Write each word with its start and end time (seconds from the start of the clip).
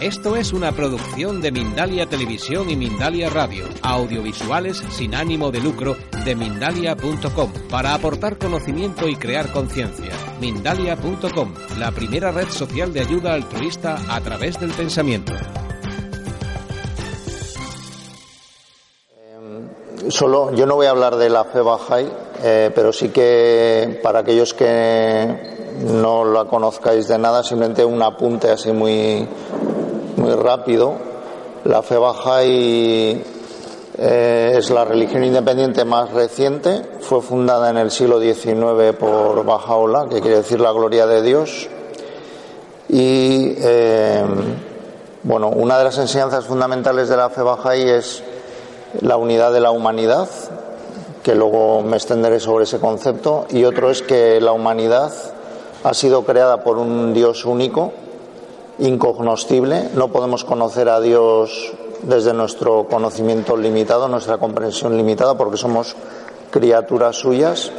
Esto 0.00 0.36
es 0.36 0.52
una 0.52 0.70
producción 0.70 1.40
de 1.40 1.50
Mindalia 1.50 2.06
Televisión 2.06 2.70
y 2.70 2.76
Mindalia 2.76 3.30
Radio, 3.30 3.64
audiovisuales 3.82 4.76
sin 4.90 5.12
ánimo 5.12 5.50
de 5.50 5.58
lucro 5.58 5.96
de 6.24 6.36
mindalia.com, 6.36 7.52
para 7.68 7.94
aportar 7.94 8.38
conocimiento 8.38 9.08
y 9.08 9.16
crear 9.16 9.50
conciencia. 9.50 10.12
Mindalia.com, 10.40 11.52
la 11.80 11.90
primera 11.90 12.30
red 12.30 12.48
social 12.48 12.92
de 12.92 13.00
ayuda 13.00 13.34
altruista 13.34 13.98
a 14.08 14.20
través 14.20 14.60
del 14.60 14.70
pensamiento. 14.70 15.32
Solo, 20.10 20.54
yo 20.54 20.64
no 20.64 20.76
voy 20.76 20.86
a 20.86 20.90
hablar 20.90 21.16
de 21.16 21.28
la 21.28 21.42
fe 21.42 21.60
Bahá'í, 21.60 22.08
eh, 22.44 22.70
pero 22.72 22.92
sí 22.92 23.08
que 23.08 23.98
para 24.00 24.20
aquellos 24.20 24.54
que 24.54 25.56
no 25.86 26.24
la 26.24 26.44
conozcáis 26.44 27.08
de 27.08 27.18
nada, 27.18 27.42
simplemente 27.42 27.84
un 27.84 28.00
apunte 28.00 28.48
así 28.50 28.72
muy, 28.72 29.26
muy 30.18 30.34
rápido. 30.34 30.94
La 31.64 31.82
fe 31.82 31.96
Bahá'í 31.96 33.22
eh, 33.98 34.54
es 34.56 34.70
la 34.70 34.84
religión 34.84 35.24
independiente 35.24 35.84
más 35.84 36.10
reciente. 36.12 36.82
Fue 37.00 37.22
fundada 37.22 37.70
en 37.70 37.78
el 37.78 37.90
siglo 37.90 38.20
XIX 38.20 38.96
por 38.98 39.44
Bahá'u'lláh, 39.44 40.08
que 40.08 40.20
quiere 40.20 40.38
decir 40.38 40.60
la 40.60 40.72
gloria 40.72 41.06
de 41.06 41.22
Dios. 41.22 41.68
Y 42.88 43.54
eh, 43.58 44.24
bueno, 45.22 45.48
una 45.48 45.78
de 45.78 45.84
las 45.84 45.98
enseñanzas 45.98 46.46
fundamentales 46.46 47.08
de 47.08 47.16
la 47.16 47.30
fe 47.30 47.42
Bahá'í 47.42 47.88
es 47.88 48.22
la 49.00 49.16
unidad 49.16 49.52
de 49.52 49.60
la 49.60 49.70
humanidad, 49.70 50.28
que 51.22 51.34
luego 51.34 51.82
me 51.82 51.96
extenderé 51.96 52.40
sobre 52.40 52.64
ese 52.64 52.80
concepto, 52.80 53.46
y 53.50 53.64
otro 53.64 53.90
es 53.90 54.02
que 54.02 54.40
la 54.40 54.52
humanidad 54.52 55.12
ha 55.84 55.94
sido 55.94 56.24
creada 56.24 56.64
por 56.64 56.78
un 56.78 57.12
Dios 57.14 57.44
único 57.44 57.92
incognoscible, 58.78 59.90
no 59.94 60.08
podemos 60.08 60.44
conocer 60.44 60.88
a 60.88 61.00
Dios 61.00 61.72
desde 62.02 62.32
nuestro 62.32 62.86
conocimiento 62.88 63.56
limitado, 63.56 64.08
nuestra 64.08 64.38
comprensión 64.38 64.96
limitada, 64.96 65.36
porque 65.36 65.56
somos 65.56 65.96
criaturas 66.50 67.16
suyas, 67.16 67.72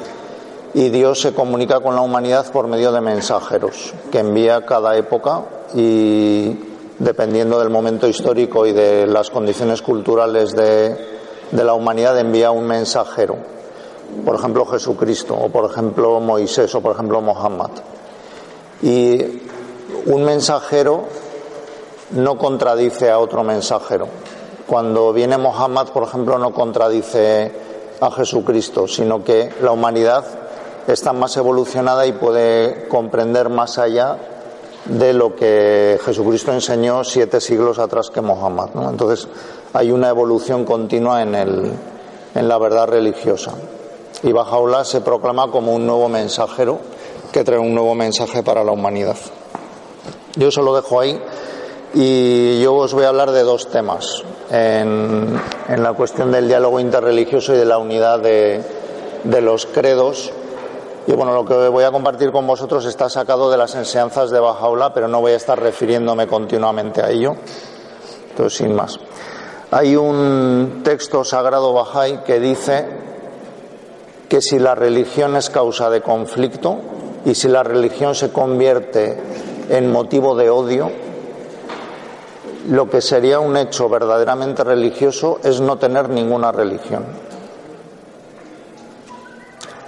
y 0.74 0.90
Dios 0.90 1.22
se 1.22 1.34
comunica 1.34 1.80
con 1.80 1.96
la 1.96 2.02
humanidad 2.02 2.52
por 2.52 2.68
medio 2.68 2.92
de 2.92 3.02
mensajeros 3.02 3.94
que 4.12 4.20
envía 4.20 4.66
cada 4.66 4.96
época 4.98 5.44
y 5.74 6.58
dependiendo 7.00 7.60
del 7.60 7.70
momento 7.70 8.08
histórico 8.08 8.66
y 8.66 8.74
de 8.74 9.08
las 9.08 9.30
condiciones 9.30 9.82
culturales 9.82 10.52
de, 10.52 11.20
la 11.52 11.74
humanidad 11.74 12.20
envía 12.20 12.52
un 12.52 12.68
mensajero. 12.68 13.38
Por 14.26 14.36
ejemplo, 14.36 14.66
Jesucristo, 14.66 15.36
o 15.36 15.50
por 15.50 15.70
ejemplo, 15.70 16.20
Moisés, 16.20 16.74
o 16.76 16.82
por 16.82 16.94
ejemplo, 16.94 17.22
Mohammed. 17.22 17.72
Y 18.82 19.49
un 20.06 20.24
mensajero 20.24 21.04
no 22.12 22.38
contradice 22.38 23.10
a 23.10 23.20
otro 23.20 23.44
mensajero. 23.44 24.08
Cuando 24.68 25.14
viene 25.14 25.38
Mohammed, 25.38 25.88
por 25.90 26.04
ejemplo, 26.04 26.38
no 26.38 26.54
contradice 26.54 27.52
a 28.02 28.12
Jesucristo, 28.12 28.88
sino 28.88 29.24
que 29.24 29.52
la 29.62 29.72
humanidad 29.72 30.24
está 30.88 31.14
más 31.14 31.36
evolucionada 31.38 32.06
y 32.06 32.14
puede 32.14 32.88
comprender 32.88 33.50
más 33.50 33.78
allá 33.78 34.18
de 34.86 35.14
lo 35.14 35.36
que 35.36 36.00
Jesucristo 36.04 36.52
enseñó 36.52 37.04
siete 37.04 37.42
siglos 37.42 37.80
atrás 37.80 38.10
que 38.10 38.22
Mohammed. 38.22 38.90
Entonces 38.90 39.28
hay 39.74 39.92
una 39.92 40.10
evolución 40.10 40.66
continua 40.66 41.22
en, 41.22 41.78
la 42.34 42.58
verdad 42.58 42.88
religiosa. 42.88 43.54
Y 44.24 44.32
Bajaola 44.32 44.84
se 44.84 45.02
proclama 45.02 45.52
como 45.52 45.74
un 45.74 45.86
nuevo 45.86 46.10
mensajero 46.10 46.80
que 47.32 47.44
trae 47.44 47.60
un 47.60 47.74
nuevo 47.74 47.96
mensaje 47.96 48.44
para 48.44 48.64
la 48.64 48.72
humanidad. 48.72 49.18
Yo 50.36 50.52
se 50.52 50.62
lo 50.62 50.76
dejo 50.76 51.00
ahí 51.00 51.20
y 51.94 52.62
yo 52.62 52.76
os 52.76 52.94
voy 52.94 53.06
a 53.06 53.10
hablar 53.10 53.32
de 53.32 53.44
dos 53.44 53.70
temas 53.70 54.24
en, 54.52 55.40
en 55.68 55.84
la 55.84 55.94
cuestión 55.94 56.32
del 56.32 56.48
diálogo 56.48 56.80
interreligioso 56.80 57.54
y 57.54 57.58
de 57.58 57.66
la 57.66 57.78
unidad 57.78 58.20
de, 58.20 58.64
de 59.24 59.42
los 59.42 59.66
credos. 59.66 60.32
Y 61.08 61.14
bueno, 61.14 61.34
lo 61.34 61.46
que 61.46 61.68
voy 61.70 61.84
a 61.84 61.92
compartir 61.92 62.32
con 62.32 62.46
vosotros 62.46 62.86
está 62.86 63.10
sacado 63.10 63.50
de 63.50 63.58
las 63.58 63.74
enseñanzas 63.74 64.30
de 64.30 64.40
Bajaola, 64.40 64.94
pero 64.94 65.08
no 65.08 65.22
voy 65.22 65.32
a 65.32 65.38
estar 65.38 65.60
refiriéndome 65.60 66.28
continuamente 66.28 67.02
a 67.02 67.10
ello. 67.10 67.36
Entonces, 68.30 68.58
sin 68.58 68.76
más. 68.76 69.00
Hay 69.72 69.96
un 69.96 70.82
texto 70.84 71.24
sagrado 71.24 71.74
Bahá'í 71.74 72.24
que 72.24 72.40
dice 72.40 72.88
que 74.28 74.42
si 74.42 74.60
la 74.60 74.76
religión 74.76 75.36
es 75.36 75.50
causa 75.50 75.90
de 75.90 76.02
conflicto 76.02 76.78
y 77.26 77.34
si 77.34 77.48
la 77.48 77.64
religión 77.64 78.14
se 78.14 78.32
convierte 78.32 79.18
en 79.70 79.92
motivo 79.92 80.36
de 80.36 80.50
odio, 80.50 80.92
lo 82.70 82.90
que 82.90 83.02
sería 83.02 83.40
un 83.40 83.56
hecho 83.56 83.88
verdaderamente 83.88 84.64
religioso 84.64 85.40
es 85.44 85.62
no 85.62 85.78
tener 85.78 86.10
ninguna 86.10 86.52
religión. 86.52 87.06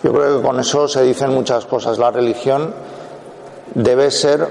Yo 0.04 0.14
creo 0.14 0.38
que 0.38 0.48
con 0.48 0.60
eso 0.60 0.88
se 0.88 1.04
dicen 1.04 1.32
muchas 1.34 1.66
cosas. 1.66 2.00
La 2.00 2.10
religión 2.10 2.74
debe 3.76 4.10
ser 4.10 4.48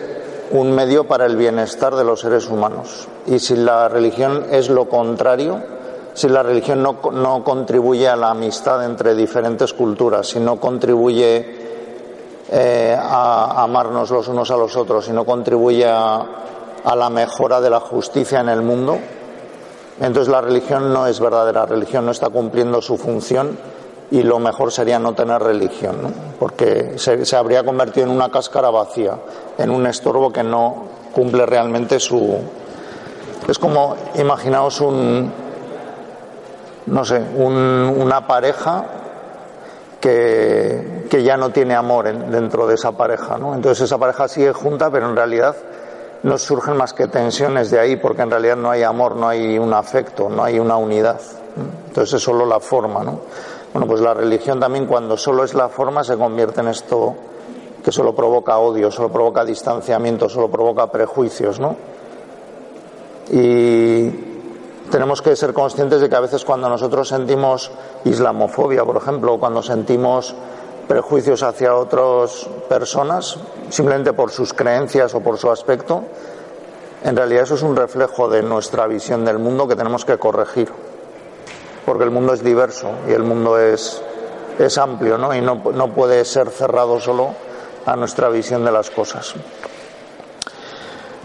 un 0.53 0.73
medio 0.73 1.07
para 1.07 1.27
el 1.27 1.37
bienestar 1.37 1.95
de 1.97 2.05
los 2.05 2.21
seres 2.21 2.49
humanos. 2.49 3.09
Y 3.27 3.39
si 3.39 3.57
la 3.57 3.89
religión 3.89 4.47
es 4.51 4.69
lo 4.69 4.89
contrario, 4.89 5.61
si 6.15 6.29
la 6.29 6.43
religión 6.43 6.83
no, 6.83 6.99
no 7.13 7.43
contribuye 7.43 8.09
a 8.09 8.17
la 8.17 8.31
amistad 8.31 8.85
entre 8.85 9.15
diferentes 9.15 9.73
culturas, 9.73 10.29
si 10.29 10.41
no 10.41 10.57
contribuye 10.57 11.60
eh, 12.53 12.97
a 12.99 13.63
amarnos 13.63 14.11
los 14.11 14.27
unos 14.27 14.51
a 14.51 14.57
los 14.57 14.77
otros 14.77 15.09
y 15.09 15.13
no 15.13 15.25
contribuye 15.25 15.87
a, 15.87 16.27
la 16.97 17.11
mejora 17.11 17.61
de 17.61 17.71
la 17.71 17.79
justicia 17.79 18.41
en 18.41 18.49
el 18.49 18.63
mundo, 18.63 18.99
entonces 20.01 20.29
la 20.29 20.41
religión 20.41 20.93
no 20.93 21.07
es 21.07 21.21
verdadera 21.21 21.67
religión, 21.67 22.07
no 22.07 22.11
está 22.11 22.29
cumpliendo 22.31 22.83
su 22.83 22.97
función 22.97 23.57
y 24.11 24.25
lo 24.25 24.41
mejor 24.41 24.73
sería 24.73 24.99
no 24.99 25.13
tener 25.13 25.41
religión, 25.41 26.13
porque 26.41 26.99
se, 26.99 27.25
se, 27.25 27.37
habría 27.37 27.63
convertido 27.63 28.07
en 28.07 28.13
una 28.13 28.31
cáscara 28.31 28.71
vacía, 28.71 29.17
en 29.57 29.71
un 29.71 29.87
estorbo 29.87 30.33
que 30.33 30.43
no 30.43 30.87
cumple 31.13 31.47
realmente 31.47 32.01
su. 32.01 32.37
Es 33.47 33.59
como, 33.59 33.95
imaginaos 34.17 34.81
un, 34.81 35.33
no 36.87 37.05
sé, 37.05 37.23
un, 37.37 37.55
una 37.55 38.27
pareja 38.27 39.00
que, 40.01 41.07
que, 41.11 41.23
ya 41.23 41.37
no 41.37 41.51
tiene 41.51 41.75
amor 41.75 42.07
en, 42.09 42.31
dentro 42.31 42.67
de 42.67 42.75
esa 42.75 42.93
pareja, 42.93 43.39
¿no? 43.39 43.55
Entonces 43.55 43.85
esa 43.85 43.99
pareja 43.99 44.29
sigue 44.29 44.53
junta, 44.53 44.91
pero 44.91 45.09
en 45.09 45.17
realidad 45.17 45.55
no 46.23 46.39
surgen 46.39 46.77
más 46.77 46.93
que 46.93 47.07
tensiones 47.07 47.71
de 47.71 47.79
ahí, 47.79 47.97
porque 47.97 48.23
en 48.23 48.31
realidad 48.31 48.57
no 48.57 48.71
hay 48.71 48.83
amor, 48.83 49.17
no 49.17 49.29
hay 49.29 49.59
un 49.59 49.73
afecto, 49.73 50.29
no 50.29 50.43
hay 50.45 50.59
una 50.59 50.77
unidad. 50.77 51.21
Entonces 51.89 52.15
es 52.15 52.23
solo 52.23 52.47
la 52.47 52.61
forma, 52.61 53.03
¿no? 53.03 53.21
Bueno, 53.73 53.87
pues 53.87 54.01
la 54.01 54.15
religión 54.15 54.59
también 54.59 54.87
cuando 54.87 55.17
solo 55.17 55.45
es 55.45 55.55
la 55.55 55.69
forma 55.69 56.03
se 56.03 56.17
convierte 56.17 56.61
en 56.61 56.69
esto 56.69 57.15
que 57.85 57.93
solo 57.93 58.15
provoca 58.15 58.59
odio, 58.59 58.91
solo 58.91 59.11
provoca 59.11 59.45
distanciamiento, 59.45 60.29
solo 60.29 60.51
provoca 60.51 60.89
prejuicios, 60.89 61.61
¿no? 61.61 61.77
Y 63.31 64.30
tenemos 64.91 65.23
que 65.23 65.37
ser 65.37 65.53
conscientes 65.53 66.01
de 66.01 66.09
que 66.09 66.17
a 66.17 66.21
veces 66.21 66.45
cuando 66.45 66.69
nosotros 66.69 67.09
sentimos 67.09 67.71
islamofobia, 68.05 68.85
por 68.85 68.97
ejemplo, 68.97 69.35
o 69.35 69.41
cuando 69.41 69.63
sentimos 69.63 70.35
prejuicios 70.89 71.43
hacia 71.43 71.75
otras 71.77 72.49
personas, 72.69 73.39
simplemente 73.69 74.13
por 74.13 74.31
sus 74.31 74.53
creencias 74.53 75.15
o 75.15 75.21
por 75.21 75.39
su 75.39 75.51
aspecto, 75.51 76.03
en 77.05 77.17
realidad 77.17 77.45
eso 77.45 77.55
es 77.55 77.63
un 77.63 77.77
reflejo 77.77 78.29
de 78.29 78.43
nuestra 78.43 78.87
visión 78.87 79.25
del 79.25 79.39
mundo 79.39 79.67
que 79.67 79.77
tenemos 79.77 80.05
que 80.05 80.19
corregir 80.19 80.71
porque 81.91 82.05
el 82.05 82.13
mundo 82.13 82.33
es 82.33 82.45
diverso 82.45 82.91
y 83.09 83.13
el 83.13 83.25
mundo 83.25 83.59
es, 83.59 84.01
es 84.59 84.79
amplio 84.79 85.19
¿no? 85.19 85.35
y 85.35 85.41
no, 85.41 85.61
no 85.75 85.93
puede 85.93 86.25
ser 86.25 86.49
cerrado 86.51 87.01
solo 87.01 87.35
a 87.85 87.97
nuestra 87.97 88.29
visión 88.29 88.65
de 88.65 88.71
las 88.71 88.91
cosas. 88.91 89.35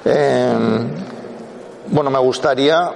Eh, 0.06 0.58
bueno, 1.88 2.10
me 2.10 2.18
gustaría, 2.18 2.92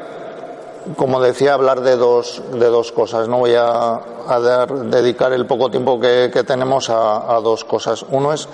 como 0.95 1.21
decía, 1.21 1.53
hablar 1.53 1.81
de 1.81 1.95
dos, 1.95 2.41
de 2.53 2.67
dos 2.67 2.91
cosas. 2.91 3.27
No 3.27 3.39
voy 3.39 3.55
a, 3.55 3.99
dar, 4.27 4.73
dedicar 4.85 5.33
el 5.33 5.45
poco 5.45 5.69
tiempo 5.69 5.99
que, 5.99 6.29
tenemos 6.45 6.89
a, 6.89 7.35
a, 7.35 7.39
dos 7.41 7.63
cosas. 7.63 8.05
Uno 8.09 8.33
es, 8.33 8.47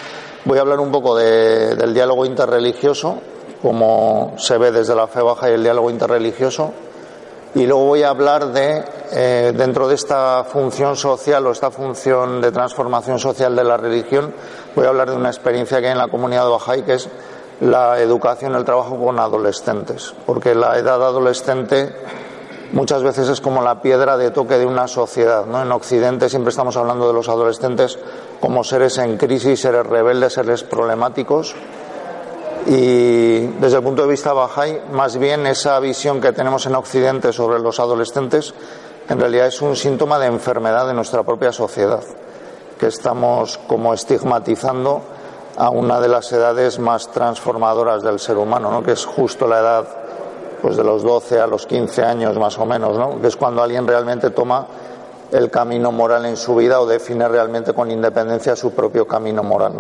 voy 0.46 0.58
a 0.58 0.62
hablar 0.62 0.80
un 0.80 0.92
poco 0.92 1.16
de, 1.16 1.76
del 1.76 1.94
diálogo 1.94 2.26
interreligioso, 2.26 3.18
como 3.62 4.36
se 4.38 4.58
ve 4.58 4.72
desde 4.72 4.96
la 4.96 5.08
fe 5.08 5.22
baja 5.22 5.50
y 5.50 5.54
el 5.54 5.64
diálogo 5.64 5.90
interreligioso 5.90 6.72
y 7.56 7.66
luego 7.66 7.86
voy 7.86 8.04
a 8.04 8.10
hablar 8.10 8.52
de, 8.52 8.84
eh, 9.14 9.54
dentro 9.56 9.88
de 9.88 9.96
esta 9.96 10.44
función 10.44 10.98
social 10.98 11.48
o 11.48 11.52
esta 11.52 11.72
función 11.72 12.42
de 12.42 12.52
transformación 12.52 13.18
social 13.18 13.56
de 13.56 13.64
la 13.64 13.78
religión, 13.78 14.34
voy 14.76 14.86
a 14.86 14.90
hablar 14.90 15.10
de 15.10 15.16
una 15.16 15.30
experiencia 15.30 15.80
que 15.80 15.88
hay 15.88 15.94
en 15.94 15.98
la 15.98 16.10
comunidad 16.10 16.44
de 16.44 16.52
Bahá'í, 16.52 16.84
que 16.84 16.96
es 16.96 17.10
la 17.62 18.02
educación, 18.02 18.56
el 18.56 18.66
trabajo 18.66 19.00
con 19.02 19.20
adolescentes, 19.20 20.14
porque 20.26 20.54
la 20.54 20.78
edad 20.78 21.02
adolescente 21.02 21.96
muchas 22.74 23.04
veces 23.04 23.30
es 23.30 23.42
como 23.42 23.62
la 23.62 23.82
piedra 23.82 24.18
de 24.18 24.32
toque 24.32 24.58
de 24.58 24.66
una 24.66 24.88
sociedad. 24.88 25.46
¿no? 25.46 25.62
En 25.62 25.72
Occidente 25.72 26.30
siempre 26.30 26.50
estamos 26.50 26.78
hablando 26.78 27.08
de 27.08 27.14
los 27.14 27.30
adolescentes 27.30 27.98
como 28.40 28.64
seres 28.64 28.98
en 28.98 29.18
crisis, 29.18 29.62
seres 29.62 29.86
rebeldes, 29.86 30.34
seres 30.34 30.64
problemáticos, 30.64 31.56
Y 32.68 33.46
desde 33.62 33.78
el 33.78 33.84
punto 33.84 34.02
de 34.02 34.08
vista 34.08 34.34
Bahá'í, 34.34 34.90
más 34.92 35.18
bien 35.18 35.46
esa 35.46 35.80
visión 35.80 36.20
que 36.20 36.32
tenemos 36.32 36.66
en 36.66 36.74
Occidente 36.74 37.32
sobre 37.32 37.60
los 37.60 37.80
adolescentes 37.80 38.56
en 39.08 39.20
realidad 39.20 39.48
es 39.48 39.62
un 39.62 39.76
síntoma 39.76 40.18
de 40.18 40.26
enfermedad 40.26 40.88
de 40.88 40.94
nuestra 40.94 41.22
propia 41.22 41.52
sociedad, 41.52 42.02
que 42.80 42.88
estamos 42.88 43.60
como 43.68 43.94
estigmatizando 43.94 45.04
a 45.58 45.70
una 45.70 46.00
de 46.02 46.08
las 46.08 46.32
edades 46.32 46.80
más 46.80 47.12
transformadoras 47.12 48.02
del 48.02 48.20
ser 48.20 48.38
humano, 48.38 48.72
¿no? 48.72 48.82
que 48.82 48.94
es 48.94 49.06
justo 49.06 49.48
la 49.48 49.60
edad 49.60 49.88
pues 50.66 50.78
de 50.78 50.84
los 50.84 51.04
12 51.04 51.40
a 51.40 51.46
los 51.46 51.68
15 51.68 52.02
años 52.02 52.36
más 52.40 52.58
o 52.58 52.66
menos, 52.66 52.98
¿no? 52.98 53.22
que 53.22 53.28
es 53.28 53.36
cuando 53.36 53.62
alguien 53.62 53.86
realmente 53.86 54.32
toma 54.32 54.66
el 55.32 55.52
camino 55.52 55.92
moral 55.92 56.26
en 56.26 56.36
su 56.36 56.56
vida 56.56 56.82
o 56.82 56.88
define 56.88 57.28
realmente 57.28 57.72
con 57.72 57.92
independencia 57.92 58.56
su 58.56 58.72
propio 58.72 59.06
camino 59.06 59.44
moral. 59.44 59.74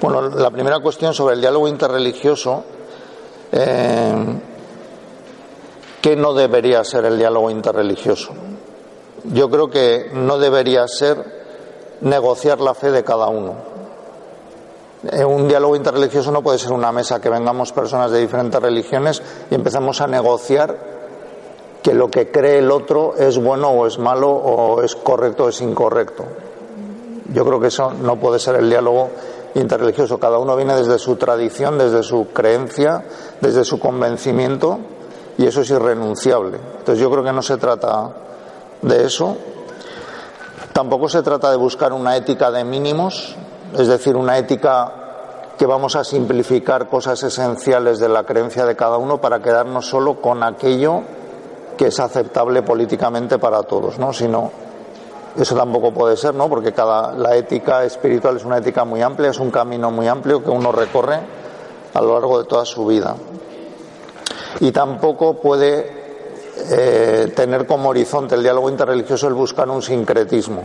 Bueno, 0.00 0.28
la 0.28 0.48
primera 0.52 0.78
cuestión 0.78 1.12
sobre 1.12 1.34
el 1.34 1.40
diálogo 1.40 1.66
interreligioso, 1.66 2.62
eh, 3.50 4.14
¿qué 6.00 6.14
no 6.14 6.32
debería 6.32 6.84
ser 6.84 7.06
el 7.06 7.18
diálogo 7.18 7.50
interreligioso? 7.50 8.32
Yo 9.24 9.50
creo 9.50 9.68
que 9.68 10.08
no 10.12 10.38
debería 10.38 10.86
ser 10.86 11.98
negociar 12.00 12.60
la 12.60 12.74
fe 12.74 12.92
de 12.92 13.02
cada 13.02 13.26
uno 13.26 13.75
un 15.26 15.48
diálogo 15.48 15.76
interreligioso 15.76 16.32
no 16.32 16.42
puede 16.42 16.58
ser 16.58 16.72
una 16.72 16.90
mesa 16.90 17.20
que 17.20 17.28
vengamos 17.28 17.72
personas 17.72 18.10
de 18.10 18.20
diferentes 18.20 18.60
religiones 18.60 19.22
y 19.50 19.54
empezamos 19.54 20.00
a 20.00 20.06
negociar 20.06 20.76
que 21.82 21.94
lo 21.94 22.10
que 22.10 22.30
cree 22.30 22.58
el 22.58 22.70
otro 22.70 23.14
es 23.16 23.38
bueno 23.38 23.68
o 23.68 23.86
es 23.86 23.98
malo 23.98 24.30
o 24.30 24.82
es 24.82 24.96
correcto 24.96 25.44
o 25.44 25.48
es 25.48 25.60
incorrecto. 25.60 26.24
Yo 27.32 27.44
creo 27.44 27.60
que 27.60 27.68
eso 27.68 27.92
no 27.92 28.16
puede 28.16 28.38
ser 28.38 28.56
el 28.56 28.68
diálogo 28.68 29.10
interreligioso. 29.54 30.18
Cada 30.18 30.38
uno 30.38 30.56
viene 30.56 30.74
desde 30.74 30.98
su 30.98 31.16
tradición, 31.16 31.78
desde 31.78 32.02
su 32.02 32.28
creencia, 32.32 33.04
desde 33.40 33.64
su 33.64 33.78
convencimiento 33.78 34.78
y 35.38 35.46
eso 35.46 35.60
es 35.60 35.70
irrenunciable. 35.70 36.58
Entonces 36.78 36.98
yo 36.98 37.10
creo 37.10 37.22
que 37.22 37.32
no 37.32 37.42
se 37.42 37.56
trata 37.56 38.10
de 38.82 39.04
eso. 39.04 39.36
Tampoco 40.72 41.08
se 41.08 41.22
trata 41.22 41.50
de 41.50 41.56
buscar 41.56 41.92
una 41.92 42.16
ética 42.16 42.50
de 42.50 42.64
mínimos, 42.64 43.36
es 43.78 43.88
decir, 43.88 44.16
una 44.16 44.38
ética 44.38 44.92
que 45.58 45.66
vamos 45.66 45.96
a 45.96 46.04
simplificar 46.04 46.88
cosas 46.88 47.22
esenciales 47.22 47.98
de 47.98 48.08
la 48.08 48.24
creencia 48.24 48.64
de 48.64 48.76
cada 48.76 48.96
uno 48.96 49.20
para 49.20 49.40
quedarnos 49.40 49.88
solo 49.88 50.20
con 50.20 50.42
aquello 50.42 51.02
que 51.76 51.88
es 51.88 52.00
aceptable 52.00 52.62
políticamente 52.62 53.38
para 53.38 53.62
todos, 53.62 53.98
¿no? 53.98 54.12
Sino 54.12 54.50
eso 55.36 55.54
tampoco 55.54 55.92
puede 55.92 56.16
ser, 56.16 56.34
¿no? 56.34 56.48
Porque 56.48 56.72
la 56.74 57.36
ética 57.36 57.84
espiritual 57.84 58.36
es 58.36 58.44
una 58.44 58.58
ética 58.58 58.84
muy 58.84 59.02
amplia, 59.02 59.30
es 59.30 59.38
un 59.38 59.50
camino 59.50 59.90
muy 59.90 60.08
amplio 60.08 60.42
que 60.42 60.50
uno 60.50 60.72
recorre 60.72 61.20
a 61.92 62.00
lo 62.00 62.14
largo 62.14 62.38
de 62.42 62.48
toda 62.48 62.64
su 62.64 62.86
vida. 62.86 63.14
Y 64.60 64.72
tampoco 64.72 65.34
puede 65.34 65.86
eh, 66.70 67.32
tener 67.36 67.66
como 67.66 67.90
horizonte 67.90 68.34
el 68.34 68.42
diálogo 68.42 68.70
interreligioso 68.70 69.28
el 69.28 69.34
buscar 69.34 69.68
un 69.68 69.82
sincretismo 69.82 70.62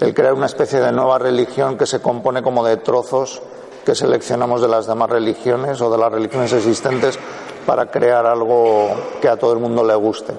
el 0.00 0.14
crear 0.14 0.34
una 0.34 0.46
especie 0.46 0.80
de 0.80 0.92
nueva 0.92 1.18
religión 1.18 1.76
que 1.76 1.86
se 1.86 2.00
compone 2.00 2.42
como 2.42 2.64
de 2.64 2.76
trozos 2.76 3.42
que 3.84 3.94
seleccionamos 3.94 4.60
de 4.60 4.68
las 4.68 4.86
demás 4.86 5.08
religiones 5.08 5.80
o 5.80 5.90
de 5.90 5.96
las 5.96 6.12
religiones 6.12 6.52
existentes 6.52 7.18
para 7.64 7.90
crear 7.90 8.26
algo 8.26 8.90
que 9.18 9.28
a 9.28 9.36
todo 9.38 9.52
el 9.54 9.58
mundo 9.60 9.82
le 9.82 9.94
guste. 9.94 10.34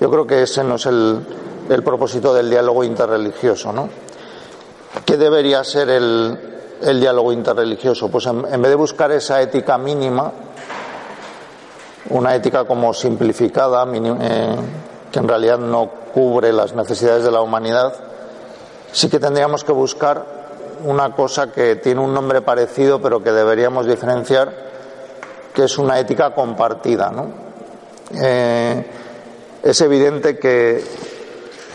Yo 0.00 0.08
creo 0.10 0.26
que 0.26 0.42
ese 0.42 0.62
no 0.62 0.76
es 0.76 0.86
el, 0.86 1.24
propósito 1.84 2.32
del 2.32 2.48
diálogo 2.48 2.84
interreligioso, 2.84 3.72
¿no? 3.72 3.88
¿Qué 5.04 5.16
debería 5.16 5.64
ser 5.64 5.90
el, 5.90 6.38
diálogo 7.00 7.32
interreligioso? 7.32 8.08
Pues 8.08 8.26
en, 8.26 8.42
vez 8.42 8.70
de 8.70 8.74
buscar 8.76 9.10
esa 9.10 9.42
ética 9.42 9.76
mínima, 9.76 10.30
una 12.10 12.34
ética 12.34 12.64
como 12.64 12.94
simplificada, 12.94 13.86
eh, 13.92 14.56
que 15.10 15.18
en 15.18 15.26
realidad 15.26 15.58
no 15.58 15.90
cubre 16.14 16.52
las 16.52 16.74
necesidades 16.74 17.24
de 17.24 17.32
la 17.32 17.40
humanidad, 17.40 17.92
sí 18.94 19.08
que 19.08 19.18
tendríamos 19.18 19.64
que 19.64 19.72
buscar 19.72 20.24
una 20.84 21.12
cosa 21.14 21.50
que 21.50 21.76
tiene 21.76 22.00
un 22.00 22.14
nombre 22.14 22.42
parecido 22.42 23.02
pero 23.02 23.22
que 23.22 23.32
deberíamos 23.32 23.86
diferenciar, 23.86 24.52
que 25.52 25.64
es 25.64 25.78
una 25.78 25.98
ética 25.98 26.32
compartida. 26.32 27.10
¿no? 27.10 27.26
Eh, 28.22 28.86
es 29.62 29.80
evidente 29.80 30.38
que 30.38 30.82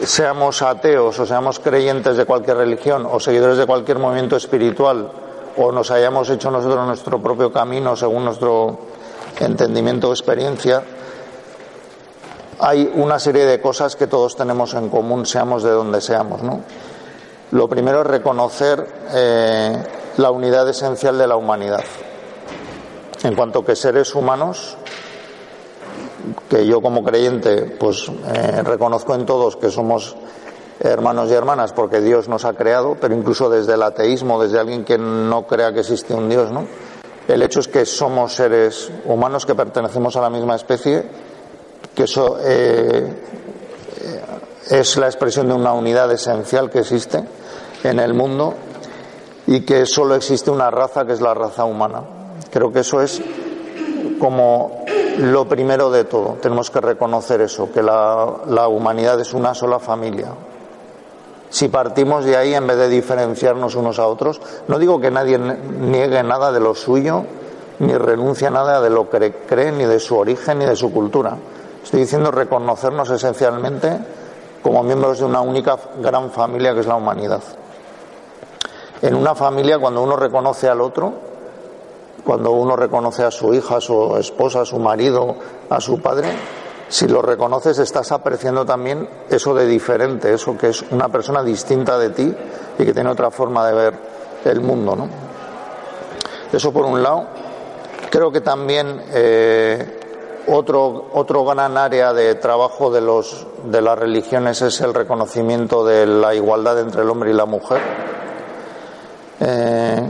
seamos 0.01 0.61
ateos 0.61 1.19
o 1.19 1.25
seamos 1.25 1.59
creyentes 1.59 2.15
de 2.15 2.25
cualquier 2.25 2.57
religión 2.57 3.05
o 3.09 3.19
seguidores 3.19 3.57
de 3.57 3.65
cualquier 3.65 3.99
movimiento 3.99 4.37
espiritual 4.37 5.11
o 5.57 5.73
nos 5.73 5.91
hayamos 5.91 6.29
hecho 6.29 6.49
nosotros 6.49 6.87
nuestro 6.87 7.21
propio 7.21 7.51
camino 7.51 7.97
según 7.97 8.23
nuestro 8.23 8.79
entendimiento 9.41 10.09
o 10.09 10.13
experiencia, 10.13 10.83
hay 12.59 12.91
una 12.95 13.19
serie 13.19 13.45
de 13.45 13.59
cosas 13.59 13.95
que 13.95 14.07
todos 14.07 14.37
tenemos 14.37 14.73
en 14.73 14.89
común, 14.89 15.25
seamos 15.25 15.63
de 15.63 15.71
donde 15.71 15.99
seamos, 16.01 16.43
¿no? 16.43 16.61
Lo 17.51 17.67
primero 17.67 18.01
es 18.01 18.07
reconocer 18.07 18.85
eh, 19.11 19.83
la 20.17 20.31
unidad 20.31 20.69
esencial 20.69 21.17
de 21.17 21.27
la 21.27 21.35
humanidad. 21.35 21.83
En 23.23 23.35
cuanto 23.35 23.65
que 23.65 23.75
seres 23.75 24.13
humanos, 24.13 24.77
que 26.49 26.65
yo 26.65 26.81
como 26.81 27.03
creyente 27.03 27.75
pues 27.79 28.09
eh, 28.09 28.61
reconozco 28.63 29.15
en 29.15 29.25
todos 29.25 29.55
que 29.55 29.69
somos 29.69 30.15
hermanos 30.79 31.29
y 31.29 31.33
hermanas 31.33 31.73
porque 31.73 32.01
Dios 32.01 32.29
nos 32.29 32.45
ha 32.45 32.53
creado, 32.53 32.97
pero 32.99 33.15
incluso 33.15 33.49
desde 33.49 33.73
el 33.73 33.83
ateísmo, 33.83 34.41
desde 34.41 34.59
alguien 34.59 34.85
que 34.85 34.97
no 34.97 35.45
crea 35.47 35.73
que 35.73 35.81
existe 35.81 36.13
un 36.13 36.29
Dios, 36.29 36.51
¿no? 36.51 36.65
El 37.27 37.43
hecho 37.43 37.59
es 37.59 37.67
que 37.67 37.85
somos 37.85 38.33
seres 38.33 38.91
humanos 39.05 39.45
que 39.45 39.53
pertenecemos 39.53 40.15
a 40.15 40.21
la 40.21 40.29
misma 40.29 40.55
especie, 40.55 41.03
que 41.93 42.03
eso 42.03 42.37
eh, 42.41 43.05
es 44.69 44.97
la 44.97 45.07
expresión 45.07 45.47
de 45.47 45.53
una 45.53 45.73
unidad 45.73 46.11
esencial 46.11 46.69
que 46.69 46.79
existe 46.79 47.23
en 47.83 47.99
el 47.99 48.13
mundo 48.13 48.53
y 49.47 49.61
que 49.61 49.85
solo 49.85 50.15
existe 50.15 50.51
una 50.51 50.69
raza 50.69 51.05
que 51.05 51.13
es 51.13 51.21
la 51.21 51.33
raza 51.33 51.65
humana. 51.65 52.01
Creo 52.51 52.71
que 52.71 52.81
eso 52.81 53.01
es 53.01 53.21
como 54.19 54.85
lo 55.17 55.47
primero 55.47 55.89
de 55.89 56.03
todo. 56.03 56.37
Tenemos 56.41 56.69
que 56.69 56.81
reconocer 56.81 57.41
eso, 57.41 57.71
que 57.71 57.81
la, 57.81 58.67
humanidad 58.67 59.19
es 59.19 59.33
una 59.33 59.55
sola 59.55 59.79
familia. 59.79 60.27
Si 61.49 61.67
partimos 61.67 62.25
de 62.25 62.37
ahí, 62.37 62.53
en 62.53 62.67
vez 62.67 62.77
de 62.77 62.89
diferenciarnos 62.89 63.73
unos 63.73 63.97
a 63.97 64.05
otros, 64.05 64.39
no 64.67 64.77
digo 64.77 65.01
que 65.01 65.09
nadie 65.09 65.39
niegue 65.39 66.21
nada 66.21 66.51
de 66.51 66.59
lo 66.59 66.75
suyo, 66.75 67.23
ni 67.79 67.93
renuncie 67.93 68.47
a 68.47 68.51
nada 68.51 68.81
de 68.81 68.91
lo 68.91 69.09
que 69.09 69.33
cree, 69.47 69.71
ni 69.71 69.85
de 69.85 69.99
su 69.99 70.15
origen, 70.15 70.59
ni 70.59 70.65
de 70.65 70.75
su 70.75 70.91
cultura. 70.91 71.37
Estoy 71.83 72.01
diciendo 72.01 72.29
reconocernos 72.29 73.09
esencialmente 73.09 73.97
como 74.61 74.83
miembros 74.83 75.19
de 75.19 75.25
una 75.25 75.41
única 75.41 75.77
gran 76.01 76.31
familia 76.31 76.73
que 76.73 76.81
es 76.81 76.87
la 76.87 76.95
humanidad. 76.95 77.41
En 79.01 79.15
una 79.15 79.33
familia, 79.33 79.79
cuando 79.79 80.01
uno 80.01 80.15
reconoce 80.15 80.67
al 80.67 80.81
otro, 80.81 81.13
cuando 82.23 82.51
uno 82.51 82.75
reconoce 82.75 83.23
a 83.23 83.31
su 83.31 83.53
hija, 83.53 83.77
a 83.77 83.81
su 83.81 84.17
esposa, 84.17 84.61
a 84.61 84.65
su 84.65 84.77
marido, 84.77 85.35
a 85.69 85.79
su 85.79 86.01
padre, 86.01 86.29
si 86.89 87.07
lo 87.07 87.21
reconoces 87.21 87.77
estás 87.77 88.11
apreciando 88.11 88.65
también 88.65 89.07
eso 89.29 89.53
de 89.53 89.65
diferente, 89.67 90.33
eso 90.33 90.57
que 90.57 90.69
es 90.69 90.83
una 90.91 91.07
persona 91.07 91.43
distinta 91.43 91.97
de 91.97 92.09
ti 92.09 92.35
y 92.79 92.85
que 92.85 92.93
tiene 92.93 93.09
otra 93.09 93.29
forma 93.31 93.67
de 93.67 93.73
ver 93.73 93.93
el 94.45 94.59
mundo, 94.61 94.95
¿no? 94.95 95.07
Eso 96.51 96.73
por 96.73 96.85
un 96.85 97.01
lado. 97.03 97.27
Creo 98.09 98.31
que 98.31 98.41
también 98.41 99.03
eh, 99.11 99.98
otro, 100.51 101.09
otro 101.13 101.45
gran 101.45 101.77
área 101.77 102.13
de 102.13 102.35
trabajo 102.35 102.91
de, 102.91 103.01
los, 103.01 103.47
de 103.65 103.81
las 103.81 103.97
religiones 103.97 104.61
es 104.61 104.81
el 104.81 104.93
reconocimiento 104.93 105.85
de 105.85 106.05
la 106.05 106.33
igualdad 106.35 106.79
entre 106.79 107.01
el 107.03 107.09
hombre 107.09 107.31
y 107.31 107.33
la 107.33 107.45
mujer 107.45 107.79
eh, 109.39 110.01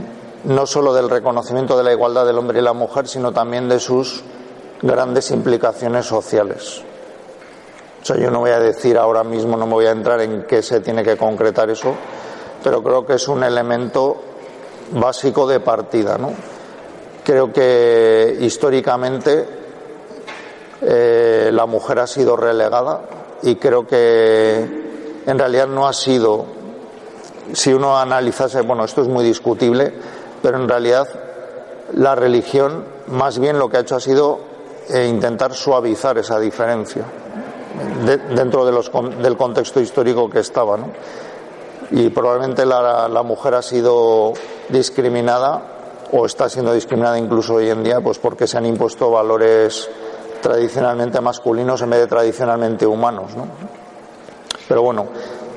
no 0.44 0.66
solo 0.66 0.92
del 0.92 1.08
reconocimiento 1.08 1.76
de 1.76 1.84
la 1.84 1.92
igualdad 1.92 2.26
del 2.26 2.38
hombre 2.38 2.58
y 2.58 2.62
la 2.62 2.72
mujer, 2.72 3.06
sino 3.06 3.32
también 3.32 3.68
de 3.68 3.78
sus 3.78 4.24
grandes 4.82 5.30
implicaciones 5.30 6.06
sociales. 6.06 6.82
O 8.02 8.04
sea, 8.04 8.16
yo 8.16 8.30
no 8.30 8.40
voy 8.40 8.50
a 8.50 8.58
decir 8.58 8.96
ahora 8.96 9.22
mismo, 9.22 9.56
no 9.56 9.66
me 9.66 9.74
voy 9.74 9.86
a 9.86 9.90
entrar 9.90 10.20
en 10.22 10.44
qué 10.44 10.62
se 10.62 10.80
tiene 10.80 11.04
que 11.04 11.16
concretar 11.16 11.68
eso, 11.68 11.94
pero 12.64 12.82
creo 12.82 13.04
que 13.04 13.14
es 13.14 13.28
un 13.28 13.44
elemento 13.44 14.16
básico 14.92 15.46
de 15.46 15.60
partida. 15.60 16.16
¿no? 16.16 16.32
Creo 17.22 17.52
que 17.52 18.38
históricamente 18.40 19.59
eh, 20.82 21.50
la 21.52 21.66
mujer 21.66 21.98
ha 21.98 22.06
sido 22.06 22.36
relegada 22.36 23.00
y 23.42 23.56
creo 23.56 23.86
que 23.86 25.22
en 25.26 25.38
realidad 25.38 25.66
no 25.66 25.86
ha 25.86 25.92
sido 25.92 26.46
si 27.52 27.72
uno 27.72 27.98
analizase, 27.98 28.60
bueno, 28.62 28.84
esto 28.84 29.02
es 29.02 29.08
muy 29.08 29.24
discutible, 29.24 29.92
pero 30.42 30.58
en 30.58 30.68
realidad 30.68 31.08
la 31.94 32.14
religión 32.14 32.84
más 33.08 33.38
bien 33.38 33.58
lo 33.58 33.68
que 33.68 33.78
ha 33.78 33.80
hecho 33.80 33.96
ha 33.96 34.00
sido 34.00 34.40
eh, 34.88 35.06
intentar 35.06 35.54
suavizar 35.54 36.16
esa 36.18 36.38
diferencia 36.38 37.04
dentro 38.34 38.64
del 38.64 39.36
contexto 39.36 39.80
histórico 39.80 40.28
que 40.28 40.40
estaba. 40.40 40.78
Y 41.90 42.08
probablemente 42.10 42.64
la, 42.64 43.22
mujer 43.24 43.54
ha 43.54 43.62
sido 43.62 44.32
discriminada 44.68 45.62
o 46.12 46.26
está 46.26 46.48
siendo 46.48 46.72
discriminada 46.72 47.18
incluso 47.18 47.54
hoy 47.54 47.70
en 47.70 47.82
día, 47.82 48.00
pues 48.00 48.18
porque 48.18 48.46
se 48.46 48.58
han 48.58 48.66
impuesto 48.66 49.10
valores 49.10 49.88
tradicionalmente 50.42 51.20
masculinos 51.20 51.82
en 51.82 51.90
vez 51.90 52.00
de 52.00 52.06
tradicionalmente 52.06 52.86
humanos. 52.86 53.36
¿no? 53.36 53.46
Pero 54.68 54.82
bueno, 54.82 55.06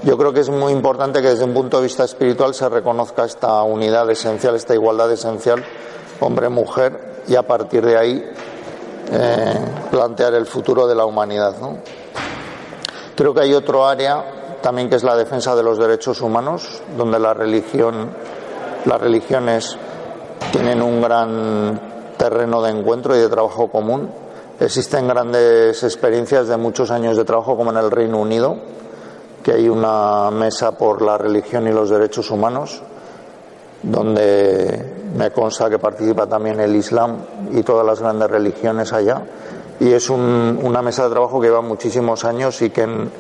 yo 0.04 0.18
creo 0.18 0.34
que 0.34 0.42
es 0.42 0.50
muy 0.50 0.74
importante 0.74 1.22
que 1.22 1.30
desde 1.30 1.46
un 1.46 1.54
punto 1.54 1.78
de 1.78 1.84
vista 1.84 2.04
espiritual 2.04 2.54
se 2.54 2.68
reconozca 2.68 3.26
esta 3.26 3.64
unidad 3.64 4.10
esencial, 4.10 4.56
esta 4.56 4.74
igualdad 4.74 5.12
esencial 5.12 5.64
hombre-mujer 6.20 7.24
y 7.28 7.36
a 7.36 7.44
partir 7.44 7.86
de 7.86 7.98
ahí 7.98 8.32
eh, 9.12 9.54
plantear 9.92 10.34
el 10.34 10.46
futuro 10.46 10.88
de 10.88 10.96
la 10.96 11.06
humanidad. 11.06 11.54
Creo 13.16 13.34
que 13.34 13.42
hay 13.42 13.54
otro 13.54 13.86
área 13.86 14.60
también 14.62 14.90
que 14.90 14.96
es 14.96 15.04
la 15.04 15.16
defensa 15.16 15.56
de 15.56 15.64
los 15.64 15.78
derechos 15.78 16.22
humanos, 16.22 16.82
donde 16.98 17.20
la 17.20 17.34
religión, 17.34 18.10
las 18.86 19.00
religiones 19.00 19.78
tienen 20.52 20.82
un 20.82 21.02
gran 21.02 21.80
terreno 22.18 22.62
de 22.62 22.72
encuentro 22.72 23.16
y 23.16 23.20
de 23.20 23.28
trabajo 23.28 23.70
común. 23.70 24.10
Existen 24.64 25.10
grandes 25.10 25.84
experiencias 25.84 26.48
de 26.48 26.56
muchos 26.56 26.90
años 26.90 27.18
de 27.18 27.26
trabajo, 27.26 27.58
como 27.58 27.72
en 27.72 27.78
el 27.78 27.92
Reino 27.92 28.18
Unido, 28.18 28.56
que 29.44 29.52
hay 29.52 29.68
una 29.68 30.32
mesa 30.32 30.78
por 30.78 31.02
la 31.02 31.18
religión 31.18 31.68
y 31.68 31.74
los 31.74 31.90
derechos 31.90 32.32
humanos, 32.32 32.82
donde 33.82 35.10
me 35.18 35.32
consta 35.32 35.70
que 35.70 35.80
participa 35.80 36.28
también 36.28 36.62
el 36.62 36.74
Islam 36.78 37.18
y 37.52 37.62
todas 37.64 37.86
las 37.86 38.00
grandes 38.00 38.32
religiones 38.32 38.94
allá. 38.94 39.22
Y 39.82 39.92
es 39.92 40.10
una 40.10 40.82
mesa 40.82 41.04
de 41.04 41.10
trabajo 41.10 41.42
que 41.42 41.48
lleva 41.48 41.60
muchísimos 41.60 42.24
años 42.24 42.62
y 42.62 42.70
que 42.70 42.84
en, 42.84 43.12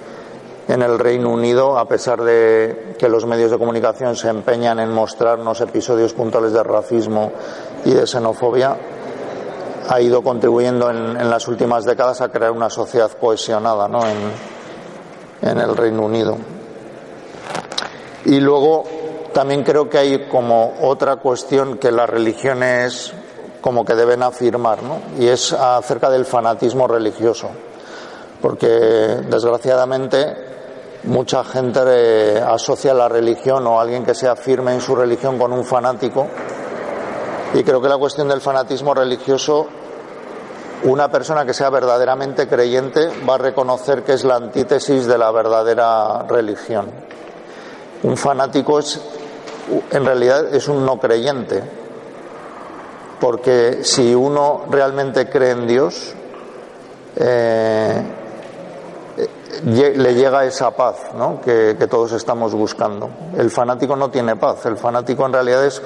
en 0.69 0.81
el 0.81 0.97
Reino 0.97 1.29
Unido, 1.29 1.77
a 1.77 1.85
pesar 1.89 2.23
de 2.23 2.95
que 2.97 3.09
los 3.09 3.25
medios 3.25 3.51
de 3.51 3.57
comunicación 3.57 4.15
se 4.15 4.29
empeñan 4.29 4.79
en 4.79 4.93
mostrarnos 4.93 5.59
episodios 5.59 6.13
puntuales 6.13 6.53
de 6.53 6.63
racismo 6.63 7.33
y 7.83 7.91
de 7.91 8.07
xenofobia, 8.07 8.77
ha 9.89 10.01
ido 10.01 10.21
contribuyendo 10.21 10.89
en, 10.89 11.19
en 11.19 11.29
las 11.29 11.47
últimas 11.47 11.85
décadas 11.85 12.21
a 12.21 12.29
crear 12.29 12.51
una 12.51 12.69
sociedad 12.69 13.11
cohesionada 13.19 13.87
¿no? 13.87 14.01
en, 14.07 14.17
en 15.49 15.57
el 15.59 15.75
Reino 15.75 16.03
Unido. 16.03 16.37
Y 18.25 18.39
luego 18.39 18.83
también 19.33 19.63
creo 19.63 19.89
que 19.89 19.97
hay 19.97 20.27
como 20.29 20.75
otra 20.81 21.17
cuestión 21.17 21.77
que 21.77 21.91
las 21.91 22.09
religiones 22.09 23.13
como 23.61 23.83
que 23.85 23.95
deben 23.95 24.23
afirmar, 24.23 24.83
¿no? 24.83 24.99
Y 25.17 25.27
es 25.27 25.53
acerca 25.53 26.09
del 26.09 26.25
fanatismo 26.25 26.87
religioso. 26.87 27.49
Porque 28.41 28.67
desgraciadamente 28.67 30.35
mucha 31.03 31.43
gente 31.43 31.79
eh, 31.85 32.41
asocia 32.45 32.93
la 32.93 33.07
religión 33.07 33.65
o 33.67 33.79
alguien 33.79 34.05
que 34.05 34.13
sea 34.13 34.35
firme 34.35 34.73
en 34.73 34.81
su 34.81 34.95
religión 34.95 35.37
con 35.37 35.53
un 35.53 35.63
fanático. 35.63 36.27
Y 37.53 37.63
creo 37.63 37.81
que 37.81 37.89
la 37.89 37.97
cuestión 37.97 38.27
del 38.27 38.41
fanatismo 38.41 38.93
religioso 38.93 39.67
una 40.83 41.09
persona 41.09 41.45
que 41.45 41.53
sea 41.53 41.69
verdaderamente 41.69 42.47
creyente 42.47 43.09
va 43.27 43.35
a 43.35 43.37
reconocer 43.37 44.03
que 44.03 44.13
es 44.13 44.25
la 44.25 44.35
antítesis 44.35 45.05
de 45.05 45.17
la 45.17 45.31
verdadera 45.31 46.23
religión. 46.23 46.87
Un 48.03 48.17
fanático 48.17 48.79
es, 48.79 48.99
en 49.91 50.05
realidad, 50.05 50.53
es 50.53 50.67
un 50.67 50.85
no 50.85 50.99
creyente, 50.99 51.63
porque 53.21 53.79
si 53.83 54.13
uno 54.13 54.63
realmente 54.69 55.29
cree 55.29 55.51
en 55.51 55.67
Dios, 55.67 56.13
eh, 57.15 58.03
le 59.63 60.15
llega 60.15 60.43
esa 60.43 60.71
paz 60.71 60.97
¿no? 61.15 61.39
que 61.39 61.87
todos 61.89 62.11
estamos 62.11 62.53
buscando. 62.53 63.09
El 63.37 63.49
fanático 63.49 63.95
no 63.95 64.09
tiene 64.09 64.35
paz, 64.35 64.65
el 64.65 64.75
fanático 64.75 65.25
en 65.25 65.31
realidad 65.31 65.65
es 65.65 65.81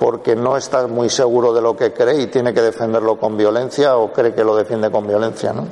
porque 0.00 0.34
no 0.34 0.56
está 0.56 0.86
muy 0.86 1.10
seguro 1.10 1.52
de 1.52 1.60
lo 1.60 1.76
que 1.76 1.92
cree 1.92 2.22
y 2.22 2.26
tiene 2.28 2.54
que 2.54 2.62
defenderlo 2.62 3.18
con 3.18 3.36
violencia 3.36 3.98
o 3.98 4.10
cree 4.10 4.34
que 4.34 4.42
lo 4.42 4.56
defiende 4.56 4.90
con 4.90 5.06
violencia. 5.06 5.52
¿no? 5.52 5.66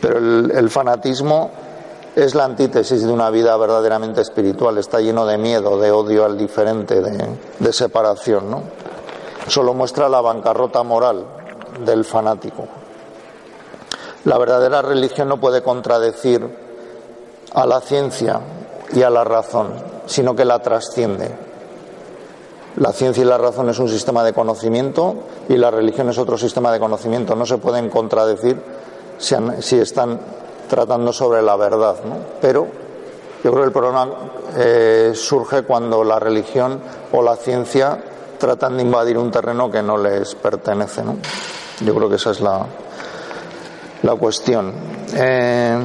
Pero 0.00 0.16
el, 0.16 0.70
fanatismo 0.70 1.50
es 2.16 2.34
la 2.34 2.46
antítesis 2.46 3.04
de 3.06 3.12
una 3.12 3.28
vida 3.28 3.54
verdaderamente 3.58 4.22
espiritual, 4.22 4.78
está 4.78 5.00
lleno 5.00 5.26
de 5.26 5.36
miedo, 5.36 5.78
de 5.78 5.90
odio 5.90 6.24
al 6.24 6.38
diferente, 6.38 7.02
de, 7.02 7.28
de 7.58 7.72
separación. 7.74 8.50
¿no? 8.50 8.62
Solo 9.46 9.74
muestra 9.74 10.08
la 10.08 10.22
bancarrota 10.22 10.82
moral 10.82 11.26
del 11.84 12.06
fanático. 12.06 12.64
La 14.24 14.38
verdadera 14.38 14.80
religión 14.80 15.28
no 15.28 15.38
puede 15.38 15.62
contradecir 15.62 16.42
a 17.52 17.66
la 17.66 17.82
ciencia 17.82 18.40
y 18.94 19.02
a 19.02 19.10
la 19.10 19.24
razón, 19.24 19.74
sino 20.06 20.34
que 20.34 20.46
la 20.46 20.60
trasciende. 20.60 21.51
La 22.76 22.92
ciencia 22.92 23.22
y 23.22 23.26
la 23.26 23.36
razón 23.36 23.68
es 23.68 23.78
un 23.78 23.88
sistema 23.88 24.24
de 24.24 24.32
conocimiento 24.32 25.14
y 25.48 25.56
la 25.56 25.70
religión 25.70 26.08
es 26.08 26.16
otro 26.16 26.38
sistema 26.38 26.72
de 26.72 26.80
conocimiento. 26.80 27.34
No 27.34 27.44
se 27.44 27.58
pueden 27.58 27.90
contradecir 27.90 28.58
si, 29.18 29.78
están 29.78 30.18
tratando 30.70 31.12
sobre 31.12 31.42
la 31.42 31.56
verdad. 31.56 31.96
¿no? 32.04 32.16
Pero 32.40 32.66
yo 33.44 33.50
creo 33.50 33.62
que 33.62 33.66
el 33.66 33.72
problema 33.72 34.08
eh, 34.56 35.12
surge 35.14 35.62
cuando 35.62 36.02
la 36.02 36.18
religión 36.18 36.80
o 37.12 37.22
la 37.22 37.36
ciencia 37.36 38.02
tratan 38.38 38.78
de 38.78 38.84
invadir 38.84 39.18
un 39.18 39.30
terreno 39.30 39.70
que 39.70 39.82
no 39.82 39.98
les 39.98 40.34
pertenece. 40.34 41.02
¿no? 41.02 41.16
Yo 41.84 41.94
creo 41.94 42.08
que 42.08 42.16
esa 42.16 42.30
es 42.30 42.40
la, 42.40 42.64
la 44.02 44.14
cuestión. 44.14 44.72
Eh, 45.14 45.78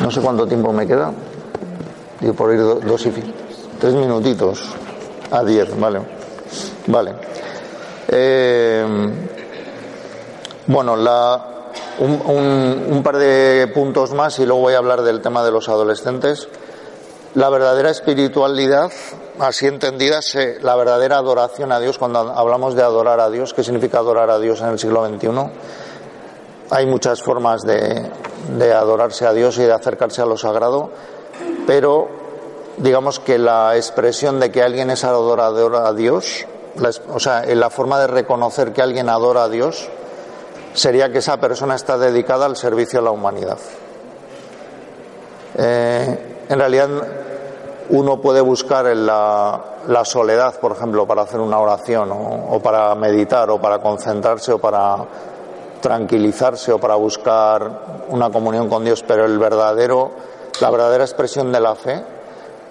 no 0.00 0.10
sé 0.12 0.20
cuánto 0.20 0.46
tiempo 0.46 0.72
me 0.72 0.86
queda. 0.86 1.12
Y 2.20 2.30
por 2.30 2.54
ir 2.54 2.60
dosificando. 2.60 3.45
Tres 3.78 3.94
minutitos 3.94 4.62
a 5.30 5.44
diez, 5.44 5.78
vale. 5.78 6.00
Vale. 6.86 7.14
Eh, 8.08 8.86
bueno, 10.66 10.96
la, 10.96 11.70
un, 11.98 12.22
un, 12.24 12.86
un, 12.90 13.02
par 13.02 13.18
de 13.18 13.70
puntos 13.74 14.12
más 14.12 14.38
y 14.38 14.46
luego 14.46 14.62
voy 14.62 14.74
a 14.74 14.78
hablar 14.78 15.02
del 15.02 15.20
tema 15.20 15.44
de 15.44 15.50
los 15.50 15.68
adolescentes. 15.68 16.48
La 17.34 17.50
verdadera 17.50 17.90
espiritualidad, 17.90 18.90
así 19.40 19.66
entendida, 19.66 20.22
se, 20.22 20.58
la 20.60 20.74
verdadera 20.74 21.18
adoración 21.18 21.70
a 21.70 21.78
Dios, 21.78 21.98
cuando 21.98 22.20
hablamos 22.20 22.74
de 22.74 22.82
adorar 22.82 23.20
a 23.20 23.28
Dios, 23.28 23.52
¿qué 23.52 23.62
significa 23.62 23.98
adorar 23.98 24.30
a 24.30 24.38
Dios 24.38 24.62
en 24.62 24.68
el 24.68 24.78
siglo 24.78 25.06
XXI? 25.06 25.28
Hay 26.70 26.86
muchas 26.86 27.22
formas 27.22 27.62
de, 27.62 28.10
de 28.56 28.72
adorarse 28.72 29.26
a 29.26 29.34
Dios 29.34 29.58
y 29.58 29.64
de 29.64 29.72
acercarse 29.72 30.22
a 30.22 30.26
lo 30.26 30.38
sagrado, 30.38 30.90
pero 31.66 32.25
digamos 32.78 33.20
que 33.20 33.38
la 33.38 33.76
expresión 33.76 34.40
de 34.40 34.50
que 34.50 34.62
alguien 34.62 34.90
es 34.90 35.04
adorador 35.04 35.76
a 35.76 35.92
Dios, 35.92 36.46
la, 36.76 36.90
o 37.12 37.20
sea, 37.20 37.44
la 37.46 37.70
forma 37.70 37.98
de 38.00 38.06
reconocer 38.06 38.72
que 38.72 38.82
alguien 38.82 39.08
adora 39.08 39.44
a 39.44 39.48
Dios, 39.48 39.88
sería 40.74 41.10
que 41.10 41.18
esa 41.18 41.38
persona 41.38 41.74
está 41.74 41.96
dedicada 41.96 42.46
al 42.46 42.56
servicio 42.56 42.98
a 42.98 43.02
la 43.02 43.10
humanidad. 43.10 43.58
Eh, 45.56 46.44
en 46.48 46.58
realidad, 46.58 46.88
uno 47.88 48.20
puede 48.20 48.42
buscar 48.42 48.86
en 48.86 49.06
la, 49.06 49.60
la, 49.86 50.04
soledad, 50.04 50.60
por 50.60 50.72
ejemplo, 50.72 51.06
para 51.06 51.22
hacer 51.22 51.40
una 51.40 51.58
oración, 51.58 52.12
o, 52.12 52.56
o 52.56 52.60
para 52.60 52.94
meditar, 52.94 53.48
o 53.48 53.58
para 53.58 53.78
concentrarse, 53.78 54.52
o 54.52 54.58
para 54.58 54.98
tranquilizarse, 55.80 56.72
o 56.72 56.78
para 56.78 56.96
buscar 56.96 58.04
una 58.10 58.28
comunión 58.30 58.68
con 58.68 58.84
Dios, 58.84 59.02
pero 59.02 59.24
el 59.24 59.38
verdadero, 59.38 60.10
la 60.60 60.70
verdadera 60.70 61.04
expresión 61.04 61.50
de 61.52 61.60
la 61.60 61.74
fe 61.74 62.15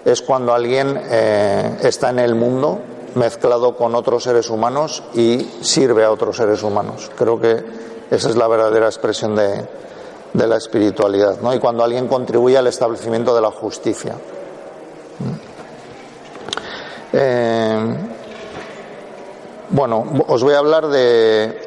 es 0.06 0.22
cuando 0.22 0.54
alguien 0.54 1.02
eh, 1.10 1.80
está 1.82 2.12
en 2.12 2.20
el 2.20 2.36
mundo 2.36 2.80
mezclado 3.16 3.76
con 3.76 3.96
otros 3.96 4.24
seres 4.24 4.50
humanos 4.52 5.04
y 5.16 5.40
sirve 5.62 6.04
a 6.04 6.12
otros 6.12 6.38
seres 6.38 6.62
humanos. 6.62 7.10
Creo 7.18 7.40
que 7.40 7.64
esa 8.12 8.30
es 8.30 8.36
la 8.36 8.48
verdadera 8.48 8.86
expresión 8.86 9.36
de, 9.36 9.66
la 10.34 10.58
espiritualidad, 10.58 11.40
¿no? 11.42 11.54
Y 11.56 11.60
cuando 11.60 11.84
alguien 11.84 12.08
contribuye 12.08 12.58
al 12.58 12.68
establecimiento 12.68 13.34
de 13.34 13.42
la 13.42 13.50
justicia. 13.50 14.16
Eh, 17.14 17.96
bueno, 19.70 20.06
os 20.28 20.44
voy 20.44 20.54
a 20.54 20.60
hablar 20.60 20.88
de. 20.88 21.62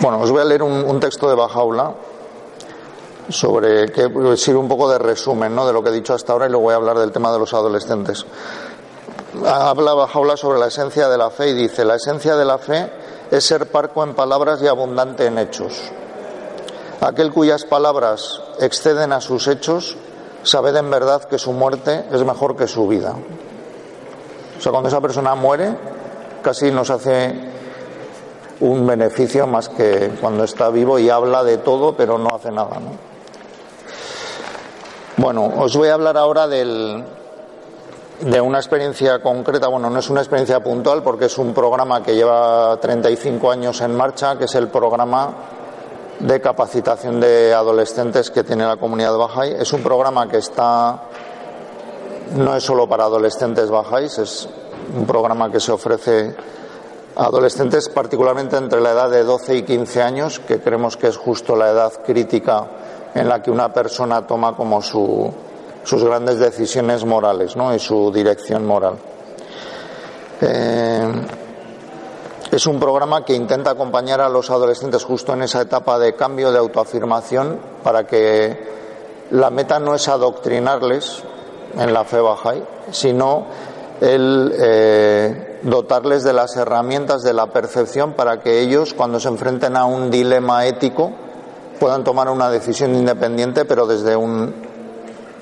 Bueno, 0.00 0.20
os 0.20 0.30
voy 0.30 0.40
a 0.40 0.44
leer 0.44 0.62
un, 0.62 0.72
un 0.72 0.98
texto 0.98 1.28
de 1.28 1.36
Bajaula 1.36 1.94
sobre 3.28 3.90
que 3.90 4.10
sirve 4.36 4.58
un 4.58 4.68
poco 4.68 4.90
de 4.90 4.98
resumen 4.98 5.54
¿no? 5.54 5.66
de 5.66 5.72
lo 5.72 5.82
que 5.82 5.90
he 5.90 5.92
dicho 5.92 6.14
hasta 6.14 6.32
ahora 6.32 6.46
y 6.46 6.50
luego 6.50 6.64
voy 6.64 6.72
a 6.74 6.76
hablar 6.76 6.98
del 6.98 7.12
tema 7.12 7.32
de 7.32 7.38
los 7.38 7.52
adolescentes. 7.54 8.26
Habla 9.46 9.94
Bajaula 9.94 10.36
sobre 10.36 10.58
la 10.58 10.66
esencia 10.66 11.08
de 11.08 11.16
la 11.16 11.30
fe 11.30 11.48
y 11.48 11.54
dice, 11.54 11.84
la 11.84 11.96
esencia 11.96 12.36
de 12.36 12.44
la 12.44 12.58
fe 12.58 12.90
es 13.30 13.44
ser 13.44 13.70
parco 13.70 14.04
en 14.04 14.14
palabras 14.14 14.60
y 14.62 14.66
abundante 14.66 15.26
en 15.26 15.38
hechos. 15.38 15.90
Aquel 17.00 17.32
cuyas 17.32 17.64
palabras 17.64 18.42
exceden 18.60 19.12
a 19.12 19.20
sus 19.20 19.48
hechos, 19.48 19.96
sabe 20.42 20.76
en 20.78 20.90
verdad 20.90 21.24
que 21.24 21.38
su 21.38 21.52
muerte 21.52 22.04
es 22.12 22.24
mejor 22.24 22.56
que 22.56 22.68
su 22.68 22.86
vida. 22.86 23.14
O 24.58 24.60
sea, 24.60 24.70
cuando 24.70 24.88
esa 24.88 25.00
persona 25.00 25.34
muere, 25.34 25.76
casi 26.42 26.70
nos 26.70 26.90
hace 26.90 27.34
un 28.60 28.86
beneficio 28.86 29.46
más 29.46 29.68
que 29.68 30.12
cuando 30.20 30.44
está 30.44 30.68
vivo 30.68 30.98
y 30.98 31.10
habla 31.10 31.42
de 31.42 31.58
todo, 31.58 31.96
pero 31.96 32.18
no 32.18 32.28
hace 32.34 32.52
nada. 32.52 32.78
¿no? 32.78 33.11
Bueno, 35.22 35.52
os 35.56 35.76
voy 35.76 35.86
a 35.86 35.94
hablar 35.94 36.16
ahora 36.16 36.48
del, 36.48 37.04
de 38.22 38.40
una 38.40 38.58
experiencia 38.58 39.22
concreta, 39.22 39.68
bueno, 39.68 39.88
no 39.88 40.00
es 40.00 40.10
una 40.10 40.20
experiencia 40.20 40.58
puntual 40.58 41.00
porque 41.04 41.26
es 41.26 41.38
un 41.38 41.54
programa 41.54 42.02
que 42.02 42.16
lleva 42.16 42.76
35 42.80 43.52
años 43.52 43.80
en 43.82 43.94
marcha, 43.94 44.36
que 44.36 44.46
es 44.46 44.54
el 44.56 44.66
programa 44.66 45.32
de 46.18 46.40
capacitación 46.40 47.20
de 47.20 47.54
adolescentes 47.54 48.32
que 48.32 48.42
tiene 48.42 48.66
la 48.66 48.78
comunidad 48.78 49.16
Bahá'í. 49.16 49.54
Es 49.60 49.72
un 49.72 49.84
programa 49.84 50.28
que 50.28 50.38
está, 50.38 51.04
no 52.34 52.56
es 52.56 52.64
solo 52.64 52.88
para 52.88 53.04
adolescentes 53.04 53.70
Bahá'ís, 53.70 54.18
es 54.18 54.48
un 54.92 55.06
programa 55.06 55.52
que 55.52 55.60
se 55.60 55.70
ofrece 55.70 56.34
a 57.14 57.26
adolescentes 57.26 57.88
particularmente 57.90 58.56
entre 58.56 58.80
la 58.80 58.90
edad 58.90 59.08
de 59.08 59.22
12 59.22 59.54
y 59.54 59.62
15 59.62 60.02
años, 60.02 60.40
que 60.40 60.60
creemos 60.60 60.96
que 60.96 61.06
es 61.06 61.16
justo 61.16 61.54
la 61.54 61.70
edad 61.70 61.92
crítica 62.04 62.66
en 63.14 63.28
la 63.28 63.42
que 63.42 63.50
una 63.50 63.72
persona 63.72 64.26
toma 64.26 64.56
como 64.56 64.80
su, 64.80 65.32
sus 65.84 66.04
grandes 66.04 66.38
decisiones 66.38 67.04
morales 67.04 67.56
¿no? 67.56 67.74
y 67.74 67.78
su 67.78 68.10
dirección 68.12 68.66
moral. 68.66 68.94
Eh, 70.40 71.12
es 72.50 72.66
un 72.66 72.78
programa 72.78 73.24
que 73.24 73.34
intenta 73.34 73.70
acompañar 73.70 74.20
a 74.20 74.28
los 74.28 74.50
adolescentes 74.50 75.04
justo 75.04 75.32
en 75.32 75.42
esa 75.42 75.62
etapa 75.62 75.98
de 75.98 76.14
cambio, 76.14 76.52
de 76.52 76.58
autoafirmación, 76.58 77.58
para 77.82 78.06
que 78.06 78.72
la 79.30 79.48
meta 79.50 79.78
no 79.78 79.94
es 79.94 80.08
adoctrinarles 80.08 81.22
en 81.78 81.94
la 81.94 82.04
fe 82.04 82.20
Bahá'í, 82.20 82.62
sino 82.90 83.46
el 84.00 84.52
eh, 84.58 85.60
dotarles 85.62 86.24
de 86.24 86.32
las 86.32 86.56
herramientas 86.56 87.22
de 87.22 87.32
la 87.32 87.46
percepción 87.46 88.12
para 88.12 88.40
que 88.40 88.60
ellos, 88.60 88.94
cuando 88.94 89.20
se 89.20 89.28
enfrenten 89.28 89.76
a 89.76 89.86
un 89.86 90.10
dilema 90.10 90.66
ético, 90.66 91.12
puedan 91.82 92.04
tomar 92.04 92.30
una 92.30 92.48
decisión 92.48 92.94
independiente, 92.94 93.64
pero 93.64 93.88
desde 93.88 94.14
un, 94.14 94.54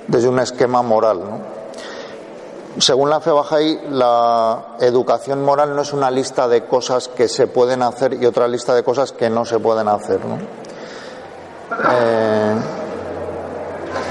desde 0.09 0.27
un 0.27 0.39
esquema 0.39 0.81
moral. 0.81 1.21
Según 2.79 3.11
la 3.11 3.21
fe 3.21 3.31
Bahá'í, 3.31 3.79
la 3.91 4.77
educación 4.81 5.45
moral 5.45 5.77
no 5.77 5.83
es 5.83 5.93
una 5.93 6.11
lista 6.11 6.49
de 6.49 6.65
cosas 6.65 7.09
que 7.09 7.29
se 7.29 7.47
pueden 7.47 7.83
hacer 7.83 8.15
y 8.15 8.25
otra 8.25 8.49
lista 8.49 8.75
de 8.75 8.83
cosas 8.83 9.13
que 9.13 9.29
no 9.29 9.45
se 9.45 9.59
pueden 9.59 9.87
hacer, 9.87 10.19
eh, 11.93 12.55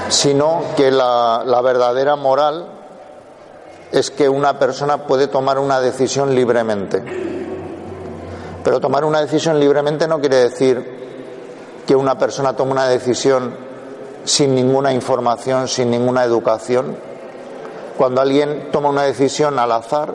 sino 0.08 0.62
que 0.76 0.92
la, 0.92 1.42
la 1.44 1.60
verdadera 1.62 2.14
moral 2.14 2.64
es 3.90 4.12
que 4.12 4.28
una 4.28 4.56
persona 4.56 4.98
puede 4.98 5.26
tomar 5.26 5.58
una 5.58 5.80
decisión 5.80 6.32
libremente. 6.32 7.02
Pero 8.62 8.78
tomar 8.78 9.04
una 9.04 9.20
decisión 9.20 9.58
libremente 9.58 10.06
no 10.06 10.20
quiere 10.20 10.36
decir 10.36 11.00
que 11.90 11.96
una 11.96 12.16
persona 12.16 12.52
tome 12.54 12.70
una 12.70 12.86
decisión 12.86 13.52
sin 14.22 14.54
ninguna 14.54 14.92
información, 14.92 15.66
sin 15.66 15.90
ninguna 15.90 16.22
educación. 16.22 16.96
Cuando 17.98 18.20
alguien 18.20 18.68
toma 18.70 18.90
una 18.90 19.02
decisión 19.02 19.58
al 19.58 19.72
azar, 19.72 20.14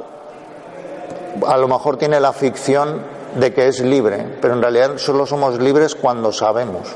a 1.46 1.58
lo 1.58 1.68
mejor 1.68 1.98
tiene 1.98 2.22
la 2.22 2.32
ficción 2.32 3.02
de 3.36 3.54
que 3.54 3.68
es 3.68 3.82
libre, 3.82 4.38
pero 4.40 4.54
en 4.54 4.62
realidad 4.62 4.92
solo 4.96 5.26
somos 5.26 5.60
libres 5.60 5.96
cuando 5.96 6.32
sabemos, 6.32 6.96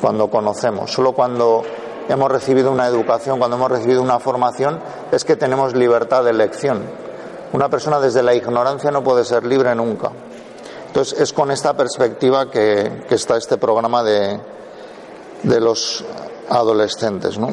cuando 0.00 0.30
conocemos, 0.30 0.92
solo 0.92 1.10
cuando 1.10 1.64
hemos 2.08 2.30
recibido 2.30 2.70
una 2.70 2.86
educación, 2.86 3.40
cuando 3.40 3.56
hemos 3.56 3.72
recibido 3.72 4.00
una 4.00 4.20
formación, 4.20 4.78
es 5.10 5.24
que 5.24 5.34
tenemos 5.34 5.74
libertad 5.74 6.22
de 6.22 6.30
elección. 6.30 6.84
Una 7.52 7.68
persona 7.68 7.98
desde 7.98 8.22
la 8.22 8.32
ignorancia 8.32 8.92
no 8.92 9.02
puede 9.02 9.24
ser 9.24 9.44
libre 9.44 9.74
nunca. 9.74 10.12
Entonces 10.94 11.18
es 11.18 11.32
con 11.32 11.50
esta 11.50 11.76
perspectiva 11.76 12.48
que, 12.48 13.02
está 13.10 13.36
este 13.36 13.56
programa 13.56 14.04
de, 14.04 14.38
de 15.42 15.58
los 15.58 16.04
adolescentes. 16.48 17.36
¿no? 17.36 17.48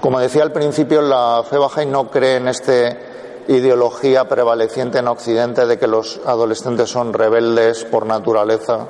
Como 0.00 0.18
decía 0.18 0.42
al 0.42 0.50
principio, 0.50 1.00
la 1.00 1.44
fe 1.48 1.58
baja 1.58 1.84
y 1.84 1.86
no 1.86 2.10
cree 2.10 2.38
en 2.38 2.48
esta 2.48 2.98
ideología 3.46 4.28
prevaleciente 4.28 4.98
en 4.98 5.06
Occidente 5.06 5.64
de 5.64 5.78
que 5.78 5.86
los 5.86 6.20
adolescentes 6.26 6.90
son 6.90 7.12
rebeldes 7.12 7.84
por 7.84 8.04
naturaleza 8.04 8.88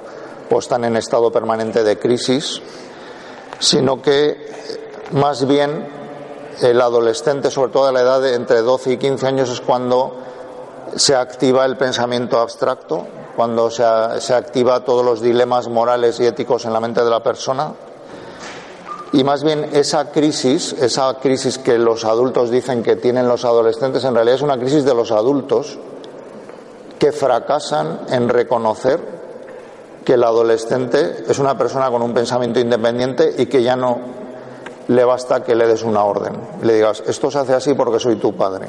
o 0.51 0.59
están 0.59 0.87
en 0.87 0.97
estado 0.97 1.31
permanente 1.31 1.85
de 1.85 1.99
crisis, 1.99 2.62
sino 3.59 4.01
que 4.01 4.38
más 5.11 5.47
bien 5.47 5.87
el 6.62 6.81
adolescente, 6.81 7.51
sobre 7.51 7.73
todo 7.73 7.88
a 7.88 7.93
la 7.93 8.01
edad 8.01 8.23
de 8.23 8.33
entre 8.33 8.62
12 8.62 8.93
y 8.93 8.97
15 8.97 9.27
años, 9.27 9.51
es 9.51 9.61
cuando 9.61 10.14
se 10.96 11.14
activa 11.14 11.64
el 11.64 11.77
pensamiento 11.77 12.38
abstracto, 12.38 13.07
cuando 13.38 13.70
se, 13.70 13.85
activa 14.35 14.85
todos 14.85 15.05
los 15.05 15.20
dilemas 15.20 15.68
morales 15.68 16.18
y 16.18 16.27
éticos 16.27 16.64
en 16.64 16.72
la 16.72 16.81
mente 16.81 17.05
de 17.05 17.11
la 17.11 17.22
persona 17.22 17.72
y 19.12 19.24
más 19.24 19.44
bien 19.44 19.70
esa 19.72 20.11
crisis, 20.11 20.72
esa 20.72 21.14
crisis 21.14 21.57
que 21.57 21.79
los 21.79 22.05
adultos 22.05 22.51
dicen 22.51 22.83
que 22.83 22.96
tienen 22.96 23.29
los 23.29 23.44
adolescentes, 23.44 24.05
en 24.05 24.14
realidad 24.14 24.35
es 24.35 24.42
una 24.42 24.59
crisis 24.59 24.85
de 24.85 24.92
los 24.92 25.12
adultos 25.12 25.79
que 26.98 27.12
fracasan 27.12 28.01
en 28.11 28.29
reconocer 28.29 29.01
que 30.05 30.14
el 30.14 30.24
adolescente 30.24 31.24
es 31.29 31.38
una 31.38 31.57
persona 31.57 31.90
con 31.90 32.03
un 32.03 32.12
pensamiento 32.12 32.59
independiente 32.59 33.35
y 33.38 33.46
que 33.46 33.62
ya 33.62 33.77
no 33.77 33.98
le 34.88 35.05
basta 35.05 35.44
que 35.44 35.55
le 35.55 35.66
des 35.68 35.85
una 35.85 36.03
orden. 36.03 36.33
Le 36.62 36.74
digas, 36.74 37.03
esto 37.07 37.31
se 37.31 37.38
hace 37.38 37.55
así 37.55 37.74
porque 37.74 38.01
soy 38.01 38.16
tu 38.16 38.35
padre. 38.35 38.66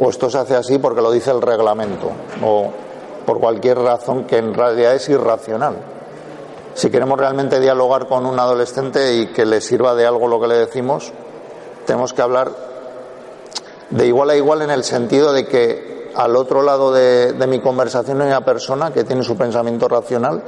O 0.00 0.08
esto 0.10 0.30
se 0.30 0.38
hace 0.38 0.56
así 0.56 0.78
porque 0.78 1.02
lo 1.02 1.12
dice 1.12 1.30
el 1.30 1.42
reglamento. 1.42 2.10
O 2.42 2.70
por 3.26 3.38
cualquier 3.38 3.78
razón 3.78 4.24
que 4.24 4.38
en 4.38 4.54
realidad 4.54 4.94
es 4.94 5.08
irracional. 5.08 5.76
Si 6.74 6.90
queremos 6.90 7.18
realmente 7.18 7.60
dialogar 7.60 8.06
con 8.06 8.24
un 8.24 8.38
adolescente 8.38 9.14
y 9.14 9.26
que 9.28 9.44
le 9.44 9.60
sirva 9.60 9.94
de 9.94 10.06
algo 10.06 10.26
lo 10.26 10.40
que 10.40 10.48
le 10.48 10.56
decimos, 10.56 11.12
tenemos 11.84 12.14
que 12.14 12.22
hablar 12.22 12.50
de 13.90 14.06
igual 14.06 14.30
a 14.30 14.36
igual 14.36 14.62
en 14.62 14.70
el 14.70 14.84
sentido 14.84 15.32
de 15.32 15.46
que 15.46 16.10
al 16.14 16.36
otro 16.36 16.62
lado 16.62 16.92
de, 16.92 17.34
mi 17.46 17.60
conversación 17.60 18.20
hay 18.22 18.28
una 18.28 18.44
persona 18.44 18.92
que 18.92 19.04
tiene 19.04 19.22
su 19.22 19.36
pensamiento 19.36 19.88
racional 19.88 20.42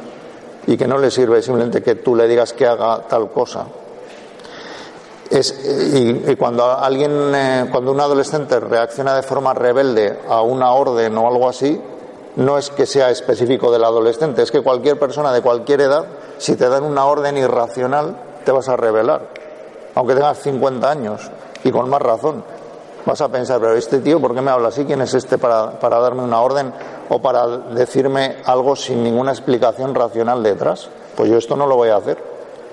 y 0.66 0.76
que 0.76 0.86
no 0.86 0.98
le 0.98 1.10
sirve 1.10 1.42
simplemente 1.42 1.82
que 1.82 1.96
tú 1.96 2.14
le 2.14 2.28
digas 2.28 2.52
que 2.52 2.66
haga 2.66 3.06
tal 3.08 3.30
cosa. 3.30 3.66
Y, 5.32 6.36
cuando 6.36 6.70
alguien, 6.70 7.34
eh, 7.34 7.68
cuando 7.70 7.92
un 7.92 8.00
adolescente 8.00 8.60
reacciona 8.60 9.16
de 9.16 9.22
forma 9.22 9.54
rebelde 9.54 10.18
a 10.28 10.42
una 10.42 10.72
orden 10.72 11.16
o 11.16 11.26
algo 11.26 11.48
así, 11.48 11.80
no 12.36 12.58
es 12.58 12.70
que 12.70 12.86
sea 12.86 13.10
específico 13.10 13.70
del 13.70 13.84
adolescente, 13.84 14.42
es 14.42 14.50
que 14.50 14.62
cualquier 14.62 14.98
persona 14.98 15.32
de 15.32 15.40
cualquier 15.40 15.82
edad, 15.82 16.04
si 16.38 16.56
te 16.56 16.68
dan 16.68 16.84
una 16.84 17.06
orden 17.06 17.38
irracional, 17.38 18.16
te 18.44 18.52
vas 18.52 18.68
a 18.68 18.76
rebelar, 18.76 19.28
aunque 19.94 20.14
tengas 20.14 20.38
50 20.38 20.90
años 20.90 21.30
y 21.64 21.70
con 21.70 21.88
más 21.88 22.02
razón. 22.02 22.44
Vas 23.04 23.20
a 23.20 23.28
pensar, 23.28 23.58
pero 23.58 23.74
este 23.74 23.98
tío, 23.98 24.20
¿por 24.20 24.34
qué 24.34 24.40
me 24.40 24.50
habla 24.50 24.68
así? 24.68 24.84
¿Quién 24.84 25.00
es 25.00 25.12
este 25.14 25.36
para, 25.36 25.80
para 25.80 25.98
darme 25.98 26.22
una 26.22 26.40
orden 26.40 26.72
o 27.08 27.20
para 27.20 27.46
decirme 27.46 28.36
algo 28.44 28.76
sin 28.76 29.02
ninguna 29.02 29.32
explicación 29.32 29.94
racional 29.94 30.42
detrás? 30.42 30.88
Pues 31.16 31.28
yo 31.28 31.36
esto 31.36 31.56
no 31.56 31.66
lo 31.66 31.76
voy 31.76 31.88
a 31.88 31.96
hacer. 31.96 32.31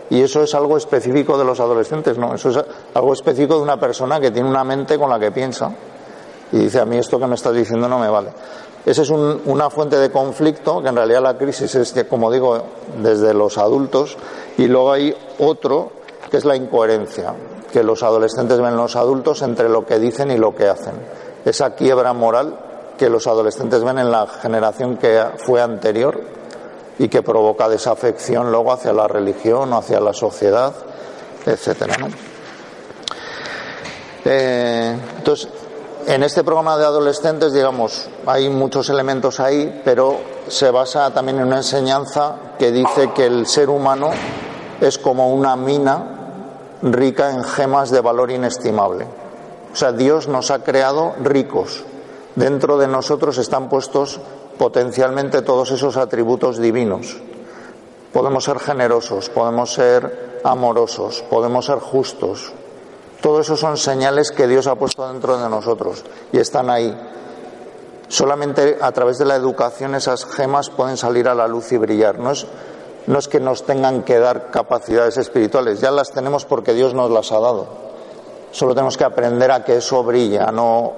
Y 0.10 0.22
eso 0.22 0.42
es 0.42 0.56
algo 0.56 0.78
específico 0.78 1.38
de 1.38 1.46
los 1.46 1.60
adolescentes, 1.60 2.18
no, 2.18 2.34
eso 2.34 2.50
es 2.50 2.60
algo 2.94 3.14
específico 3.14 3.56
de 3.56 3.62
una 3.62 3.80
persona 3.80 4.20
que 4.20 4.32
tiene 4.32 4.50
una 4.50 4.64
mente 4.64 4.98
con 4.98 5.10
la 5.10 5.20
que 5.20 5.32
piensa 5.32 5.72
y 6.52 6.58
dice, 6.58 6.80
a 6.80 6.86
mí 6.86 6.98
esto 6.98 7.20
que 7.20 7.28
me 7.28 7.36
estás 7.36 7.54
diciendo 7.54 7.88
no 7.88 8.00
me 8.00 8.10
vale. 8.10 8.30
Esa 8.86 9.04
es 9.04 9.10
una 9.12 9.70
fuente 9.70 9.98
de 9.98 10.10
conflicto, 10.10 10.82
que 10.82 10.90
en 10.90 10.96
realidad 10.96 11.22
la 11.22 11.38
crisis 11.38 11.76
es, 11.76 11.94
como 12.10 12.32
digo, 12.32 12.64
desde 13.02 13.34
los 13.34 13.58
adultos, 13.58 14.18
y 14.58 14.68
luego 14.68 14.92
hay 14.92 15.16
otro, 15.38 15.92
que 16.32 16.38
es 16.38 16.46
la 16.46 16.56
incoherencia, 16.56 17.36
que 17.72 17.84
los 17.84 18.02
adolescentes 18.02 18.60
ven 18.60 18.76
los 18.76 18.96
adultos 18.96 19.42
entre 19.42 19.70
lo 19.70 19.86
que 19.86 20.00
dicen 20.00 20.32
y 20.32 20.38
lo 20.38 20.56
que 20.56 20.68
hacen. 20.68 20.94
Esa 21.46 21.76
quiebra 21.76 22.14
moral 22.14 22.58
que 22.98 23.10
los 23.10 23.28
adolescentes 23.28 23.84
ven 23.84 24.00
en 24.00 24.12
la 24.12 24.26
generación 24.26 24.98
que 24.98 25.24
fue 25.38 25.62
anterior 25.62 26.20
y 27.00 27.08
que 27.08 27.24
provoca 27.24 27.68
desafección 27.68 28.52
luego 28.52 28.74
hacia 28.74 28.94
la 28.94 29.08
religión 29.08 29.72
o 29.74 29.78
hacia 29.78 30.00
la 30.00 30.14
sociedad, 30.14 30.74
etcétera. 31.46 31.96
Eh, 34.26 34.98
entonces, 35.18 35.48
en 36.06 36.24
este 36.24 36.44
programa 36.44 36.78
de 36.78 36.86
adolescentes, 36.86 37.54
digamos, 37.54 38.10
hay 38.26 38.50
muchos 38.50 38.90
elementos 38.90 39.40
ahí, 39.40 39.82
pero 39.84 40.20
se 40.48 40.70
basa 40.72 41.12
también 41.12 41.40
en 41.40 41.48
una 41.48 41.58
enseñanza 41.58 42.36
que 42.60 42.72
dice 42.72 43.12
que 43.12 43.26
el 43.26 43.48
ser 43.48 43.70
humano 43.70 44.12
es 44.82 44.98
como 44.98 45.34
una 45.34 45.56
mina 45.56 46.20
rica 46.82 47.32
en 47.32 47.44
gemas 47.44 47.92
de 47.92 48.02
valor 48.02 48.32
inestimable. 48.32 49.06
O 49.72 49.76
sea, 49.76 49.92
Dios 49.92 50.28
nos 50.28 50.52
ha 50.52 50.64
creado 50.64 51.14
ricos. 51.24 51.84
Dentro 52.36 52.78
de 52.78 52.88
nosotros 52.88 53.38
están 53.38 53.70
puestos 53.70 54.20
potencialmente 54.60 55.42
todos 55.42 55.72
esos 55.72 55.98
atributos 55.98 56.60
divinos. 56.60 57.18
Podemos 58.14 58.44
ser 58.44 58.60
generosos, 58.60 59.30
podemos 59.30 59.74
ser 59.74 60.42
amorosos, 60.44 61.24
podemos 61.30 61.66
ser 61.66 61.80
justos, 61.80 62.54
todo 63.22 63.42
eso 63.42 63.58
son 63.58 63.76
señales 63.76 64.32
que 64.32 64.48
Dios 64.48 64.68
ha 64.68 64.76
puesto 64.76 65.06
dentro 65.12 65.38
de 65.38 65.50
nosotros 65.50 66.06
y 66.32 66.40
están 66.40 66.70
ahí. 66.70 66.96
Solamente 68.08 68.78
a 68.82 68.92
través 68.92 69.18
de 69.18 69.26
la 69.26 69.36
educación 69.36 69.94
esas 69.94 70.26
gemas 70.26 70.70
pueden 70.70 70.96
salir 70.96 71.28
a 71.28 71.36
la 71.36 71.48
luz 71.48 71.72
y 71.74 71.78
brillar. 71.78 72.18
No 72.18 72.32
es, 72.32 72.48
no 73.08 73.20
es 73.20 73.28
que 73.28 73.40
nos 73.40 73.66
tengan 73.66 74.04
que 74.04 74.20
dar 74.20 74.52
capacidades 74.52 75.18
espirituales, 75.18 75.82
ya 75.82 75.92
las 75.92 76.12
tenemos 76.12 76.46
porque 76.46 76.74
Dios 76.74 76.94
nos 76.94 77.12
las 77.12 77.32
ha 77.34 77.40
dado. 77.40 77.68
Solo 78.52 78.74
tenemos 78.74 78.98
que 78.98 79.04
aprender 79.04 79.52
a 79.52 79.64
que 79.64 79.78
eso 79.78 80.02
brille, 80.04 80.40
a 80.40 80.52
no 80.52 80.94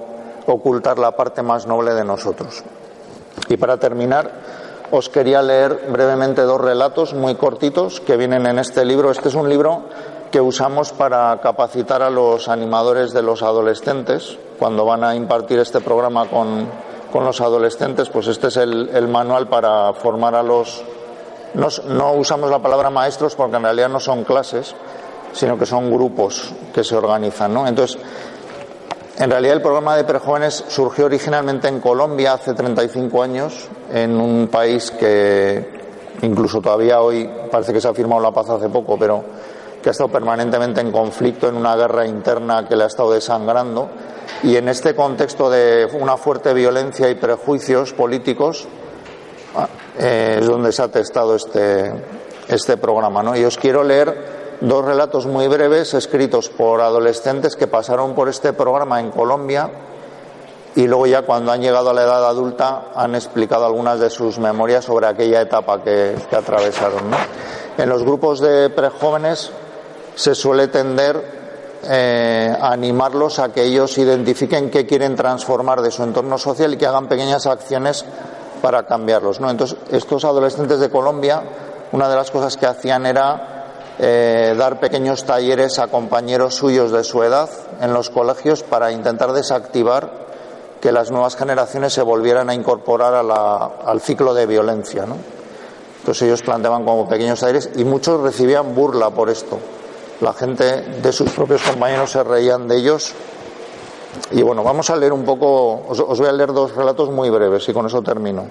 ocultar 0.46 0.98
la 0.98 1.14
parte 1.16 1.42
más 1.42 1.66
noble 1.66 1.92
de 1.92 2.04
nosotros. 2.04 2.62
Y 3.48 3.56
para 3.56 3.76
terminar, 3.76 4.30
os 4.90 5.08
quería 5.08 5.42
leer 5.42 5.88
brevemente 5.88 6.42
dos 6.42 6.60
relatos 6.60 7.14
muy 7.14 7.34
cortitos 7.34 8.00
que 8.00 8.16
vienen 8.16 8.46
en 8.46 8.58
este 8.58 8.84
libro. 8.84 9.10
Este 9.10 9.28
es 9.28 9.34
un 9.34 9.48
libro 9.48 9.84
que 10.30 10.40
usamos 10.40 10.92
para 10.92 11.38
capacitar 11.40 12.02
a 12.02 12.10
los 12.10 12.48
animadores 12.48 13.12
de 13.12 13.22
los 13.22 13.42
adolescentes 13.42 14.38
cuando 14.58 14.84
van 14.84 15.04
a 15.04 15.14
impartir 15.14 15.58
este 15.58 15.80
programa 15.80 16.26
con, 16.26 16.68
los 17.14 17.40
adolescentes. 17.40 18.08
Pues 18.08 18.26
este 18.26 18.48
es 18.48 18.56
el, 18.56 19.08
manual 19.08 19.48
para 19.48 19.92
formar 19.92 20.34
a 20.34 20.42
los. 20.42 20.82
No, 21.54 21.68
no 21.88 22.12
usamos 22.12 22.50
la 22.50 22.60
palabra 22.60 22.88
maestros 22.88 23.34
porque 23.34 23.56
en 23.56 23.62
realidad 23.62 23.88
no 23.88 24.00
son 24.00 24.24
clases, 24.24 24.74
sino 25.32 25.58
que 25.58 25.66
son 25.66 25.90
grupos 25.90 26.52
que 26.74 26.84
se 26.84 26.96
organizan. 26.96 27.52
¿no? 27.52 27.66
Entonces, 27.66 27.98
en 29.22 29.30
realidad 29.30 29.54
el 29.54 29.62
programa 29.62 29.96
de 29.96 30.02
prejóvenes 30.02 30.64
surgió 30.66 31.04
originalmente 31.04 31.68
en 31.68 31.78
Colombia 31.78 32.32
hace 32.32 32.54
35 32.54 33.22
años, 33.22 33.68
en 33.92 34.20
un 34.20 34.48
país 34.48 34.90
que 34.90 35.64
incluso 36.22 36.60
todavía 36.60 37.00
hoy 37.00 37.30
parece 37.48 37.72
que 37.72 37.80
se 37.80 37.86
ha 37.86 37.94
firmado 37.94 38.20
la 38.20 38.32
paz 38.32 38.50
hace 38.50 38.68
poco, 38.68 38.98
pero 38.98 39.22
que 39.80 39.90
ha 39.90 39.92
estado 39.92 40.10
permanentemente 40.10 40.80
en 40.80 40.90
conflicto, 40.90 41.48
en 41.48 41.54
una 41.54 41.76
guerra 41.76 42.04
interna 42.04 42.66
que 42.66 42.74
le 42.74 42.82
ha 42.82 42.88
estado 42.88 43.12
desangrando. 43.12 43.90
Y 44.42 44.56
en 44.56 44.68
este 44.68 44.96
contexto 44.96 45.48
de 45.48 45.88
una 46.00 46.16
fuerte 46.16 46.52
violencia 46.52 47.08
y 47.08 47.14
prejuicios 47.14 47.92
políticos 47.92 48.66
ah, 49.54 49.68
eh, 50.00 50.38
es 50.40 50.46
donde 50.48 50.72
se 50.72 50.82
ha 50.82 50.88
testado 50.88 51.36
este, 51.36 51.92
este 52.48 52.76
programa. 52.76 53.22
¿no? 53.22 53.36
Y 53.36 53.44
os 53.44 53.56
quiero 53.56 53.84
leer 53.84 54.41
dos 54.62 54.84
relatos 54.84 55.26
muy 55.26 55.48
breves 55.48 55.92
escritos 55.92 56.48
por 56.48 56.80
adolescentes 56.80 57.56
que 57.56 57.66
pasaron 57.66 58.14
por 58.14 58.28
este 58.28 58.52
programa 58.52 59.00
en 59.00 59.10
Colombia 59.10 59.68
y 60.76 60.86
luego 60.86 61.06
ya 61.06 61.22
cuando 61.22 61.50
han 61.50 61.60
llegado 61.60 61.90
a 61.90 61.94
la 61.94 62.02
edad 62.02 62.28
adulta 62.28 62.84
han 62.94 63.16
explicado 63.16 63.66
algunas 63.66 63.98
de 63.98 64.08
sus 64.08 64.38
memorias 64.38 64.84
sobre 64.84 65.08
aquella 65.08 65.40
etapa 65.40 65.82
que, 65.82 66.14
atravesaron. 66.30 67.02
En 67.76 67.88
los 67.88 68.04
grupos 68.04 68.40
de 68.40 68.70
prejóvenes 68.70 69.50
se 70.14 70.34
suele 70.34 70.68
tender 70.68 71.80
eh, 71.82 72.56
a 72.58 72.72
animarlos 72.72 73.40
a 73.40 73.52
que 73.52 73.64
ellos 73.64 73.98
identifiquen 73.98 74.70
qué 74.70 74.86
quieren 74.86 75.16
transformar 75.16 75.82
de 75.82 75.90
su 75.90 76.04
entorno 76.04 76.38
social 76.38 76.72
y 76.72 76.76
que 76.76 76.86
hagan 76.86 77.08
pequeñas 77.08 77.46
acciones 77.46 78.04
para 78.62 78.84
cambiarlos. 78.84 79.40
Entonces, 79.40 79.76
estos 79.90 80.24
adolescentes 80.24 80.78
de 80.78 80.88
Colombia, 80.88 81.42
una 81.90 82.08
de 82.08 82.14
las 82.14 82.30
cosas 82.30 82.56
que 82.56 82.66
hacían 82.66 83.06
era 83.06 83.61
eh, 83.98 84.54
dar 84.56 84.80
pequeños 84.80 85.24
talleres 85.24 85.78
a 85.78 85.88
compañeros 85.88 86.54
suyos 86.54 86.92
de 86.92 87.04
su 87.04 87.22
edad 87.22 87.50
en 87.80 87.92
los 87.92 88.10
colegios 88.10 88.62
para 88.62 88.90
intentar 88.90 89.32
desactivar 89.32 90.22
que 90.80 90.92
las 90.92 91.10
nuevas 91.10 91.36
generaciones 91.36 91.92
se 91.92 92.02
volvieran 92.02 92.50
a 92.50 92.54
incorporar 92.54 93.14
al 93.14 94.00
ciclo 94.00 94.34
de 94.34 94.46
violencia. 94.46 95.04
Entonces 95.98 96.22
ellos 96.22 96.42
planteaban 96.42 96.84
como 96.84 97.08
pequeños 97.08 97.38
talleres 97.38 97.70
y 97.76 97.84
muchos 97.84 98.20
recibían 98.20 98.74
burla 98.74 99.10
por 99.10 99.30
esto. 99.30 99.58
La 100.20 100.32
gente 100.32 100.64
de 100.82 101.12
sus 101.12 101.30
propios 101.30 101.62
compañeros 101.62 102.10
se 102.10 102.24
reían 102.24 102.66
de 102.66 102.76
ellos. 102.76 103.14
Y 104.32 104.42
bueno, 104.42 104.64
vamos 104.64 104.90
a 104.90 104.96
leer 104.96 105.12
un 105.12 105.24
poco, 105.24 105.84
os, 105.88 106.00
os 106.00 106.18
voy 106.18 106.28
a 106.28 106.32
leer 106.32 106.52
dos 106.52 106.74
relatos 106.74 107.10
muy 107.10 107.30
breves 107.30 107.68
y 107.68 107.72
con 107.72 107.86
eso 107.86 108.02
termino. 108.02 108.48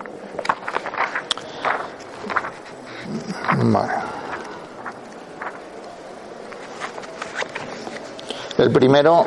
Vale. 3.63 4.10
El 8.61 8.69
primero, 8.69 9.25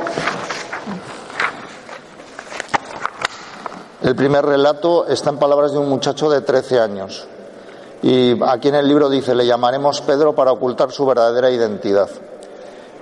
el 4.00 4.14
primer 4.14 4.46
relato 4.46 5.08
está 5.08 5.30
en 5.30 5.38
palabras 5.38 5.72
de 5.72 5.78
un 5.78 5.88
muchacho 5.88 6.30
de 6.30 6.42
13 6.42 6.78
años. 6.78 7.26
Y 8.00 8.40
aquí 8.44 8.68
en 8.68 8.76
el 8.76 8.86
libro 8.86 9.08
dice, 9.08 9.34
le 9.34 9.44
llamaremos 9.44 10.02
Pedro 10.02 10.36
para 10.36 10.52
ocultar 10.52 10.92
su 10.92 11.04
verdadera 11.04 11.50
identidad, 11.50 12.08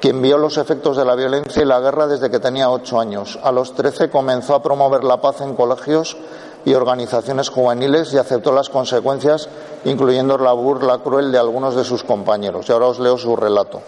quien 0.00 0.22
vio 0.22 0.38
los 0.38 0.56
efectos 0.56 0.96
de 0.96 1.04
la 1.04 1.14
violencia 1.16 1.60
y 1.60 1.66
la 1.66 1.80
guerra 1.80 2.06
desde 2.06 2.30
que 2.30 2.40
tenía 2.40 2.70
ocho 2.70 2.98
años. 2.98 3.38
A 3.42 3.52
los 3.52 3.74
13 3.74 4.08
comenzó 4.08 4.54
a 4.54 4.62
promover 4.62 5.04
la 5.04 5.20
paz 5.20 5.42
en 5.42 5.54
colegios 5.54 6.16
y 6.64 6.72
organizaciones 6.72 7.50
juveniles 7.50 8.10
y 8.14 8.16
aceptó 8.16 8.52
las 8.52 8.70
consecuencias, 8.70 9.50
incluyendo 9.84 10.38
la 10.38 10.54
burla 10.54 10.96
cruel 11.00 11.30
de 11.30 11.38
algunos 11.38 11.76
de 11.76 11.84
sus 11.84 12.02
compañeros. 12.02 12.70
Y 12.70 12.72
ahora 12.72 12.86
os 12.86 13.00
leo 13.00 13.18
su 13.18 13.36
relato. 13.36 13.82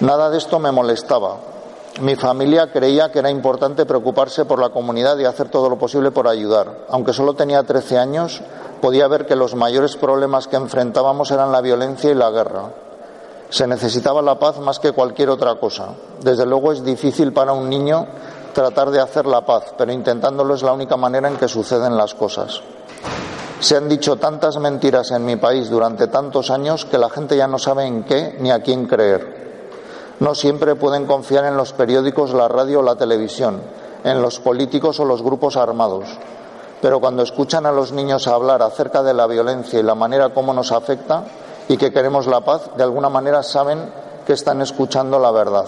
Nada 0.00 0.30
de 0.30 0.38
esto 0.38 0.58
me 0.58 0.72
molestaba. 0.72 1.36
Mi 2.00 2.16
familia 2.16 2.72
creía 2.72 3.12
que 3.12 3.18
era 3.18 3.28
importante 3.28 3.84
preocuparse 3.84 4.46
por 4.46 4.58
la 4.58 4.70
comunidad 4.70 5.18
y 5.18 5.26
hacer 5.26 5.50
todo 5.50 5.68
lo 5.68 5.76
posible 5.76 6.10
por 6.10 6.26
ayudar. 6.26 6.86
Aunque 6.88 7.12
solo 7.12 7.34
tenía 7.34 7.62
13 7.64 7.98
años, 7.98 8.40
podía 8.80 9.08
ver 9.08 9.26
que 9.26 9.36
los 9.36 9.54
mayores 9.54 9.96
problemas 9.96 10.48
que 10.48 10.56
enfrentábamos 10.56 11.30
eran 11.30 11.52
la 11.52 11.60
violencia 11.60 12.10
y 12.10 12.14
la 12.14 12.30
guerra. 12.30 12.70
Se 13.50 13.66
necesitaba 13.66 14.22
la 14.22 14.38
paz 14.38 14.58
más 14.58 14.78
que 14.78 14.92
cualquier 14.92 15.28
otra 15.28 15.56
cosa. 15.56 15.88
Desde 16.22 16.46
luego 16.46 16.72
es 16.72 16.82
difícil 16.82 17.34
para 17.34 17.52
un 17.52 17.68
niño 17.68 18.06
tratar 18.54 18.90
de 18.90 19.00
hacer 19.00 19.26
la 19.26 19.44
paz, 19.44 19.74
pero 19.76 19.92
intentándolo 19.92 20.54
es 20.54 20.62
la 20.62 20.72
única 20.72 20.96
manera 20.96 21.28
en 21.28 21.36
que 21.36 21.46
suceden 21.46 21.98
las 21.98 22.14
cosas. 22.14 22.62
Se 23.58 23.76
han 23.76 23.86
dicho 23.86 24.16
tantas 24.16 24.56
mentiras 24.56 25.10
en 25.10 25.26
mi 25.26 25.36
país 25.36 25.68
durante 25.68 26.06
tantos 26.06 26.50
años 26.50 26.86
que 26.86 26.96
la 26.96 27.10
gente 27.10 27.36
ya 27.36 27.46
no 27.46 27.58
sabe 27.58 27.84
en 27.84 28.04
qué 28.04 28.38
ni 28.40 28.50
a 28.50 28.62
quién 28.62 28.86
creer. 28.86 29.39
No 30.20 30.34
siempre 30.34 30.74
pueden 30.74 31.06
confiar 31.06 31.46
en 31.46 31.56
los 31.56 31.72
periódicos, 31.72 32.34
la 32.34 32.46
radio 32.46 32.80
o 32.80 32.82
la 32.82 32.96
televisión, 32.96 33.62
en 34.04 34.20
los 34.20 34.38
políticos 34.38 35.00
o 35.00 35.06
los 35.06 35.22
grupos 35.22 35.56
armados. 35.56 36.10
Pero 36.82 37.00
cuando 37.00 37.22
escuchan 37.22 37.64
a 37.64 37.72
los 37.72 37.92
niños 37.92 38.26
hablar 38.26 38.60
acerca 38.60 39.02
de 39.02 39.14
la 39.14 39.26
violencia 39.26 39.80
y 39.80 39.82
la 39.82 39.94
manera 39.94 40.28
como 40.34 40.52
nos 40.52 40.72
afecta 40.72 41.24
y 41.68 41.78
que 41.78 41.90
queremos 41.90 42.26
la 42.26 42.42
paz, 42.42 42.68
de 42.76 42.82
alguna 42.82 43.08
manera 43.08 43.42
saben 43.42 43.90
que 44.26 44.34
están 44.34 44.60
escuchando 44.60 45.18
la 45.18 45.30
verdad. 45.30 45.66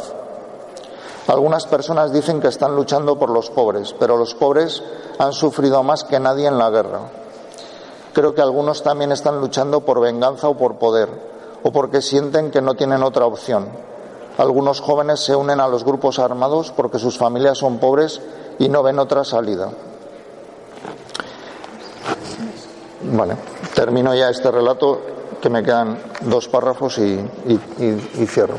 Algunas 1.29 1.65
personas 1.65 2.13
dicen 2.13 2.39
que 2.39 2.49
están 2.49 2.77
luchando 2.77 3.19
por 3.19 3.31
los 3.31 3.49
pobres, 3.49 3.95
pero 3.99 4.19
los 4.19 4.35
pobres 4.35 4.83
han 5.19 5.33
sufrido 5.33 5.83
más 5.83 6.05
que 6.05 6.21
nadie 6.21 6.47
en 6.47 6.59
la 6.59 6.69
guerra. 6.69 7.01
Creo 8.13 8.35
que 8.35 8.43
algunos 8.43 8.83
también 8.83 9.13
están 9.13 9.41
luchando 9.41 9.81
por 9.81 9.99
venganza 10.01 10.49
o 10.51 10.59
por 10.59 10.77
poder, 10.77 11.09
o 11.63 11.73
porque 11.73 12.03
sienten 12.03 12.51
que 12.51 12.61
no 12.61 12.75
tienen 12.75 13.03
otra 13.03 13.25
opción 13.25 13.92
algunos 14.39 14.81
jóvenes 14.81 15.21
se 15.21 15.37
unen 15.37 15.61
a 15.61 15.69
los 15.69 15.85
grupos 15.85 16.19
armados 16.19 16.73
porque 16.75 16.99
sus 16.99 17.19
familias 17.19 17.59
son 17.59 17.79
pobres 17.79 18.21
y 18.59 18.69
no 18.69 18.83
ven 18.83 18.99
otra 18.99 19.25
salida. 19.25 19.71
Vale, 23.05 23.37
termino 23.75 24.15
ya 24.15 24.31
este 24.31 24.51
relato, 24.51 25.01
que 25.41 25.51
me 25.51 25.63
quedan 25.63 25.99
dos 26.23 26.49
párrafos 26.49 26.99
y, 26.99 27.19
y 27.49 28.27
cierro. 28.27 28.57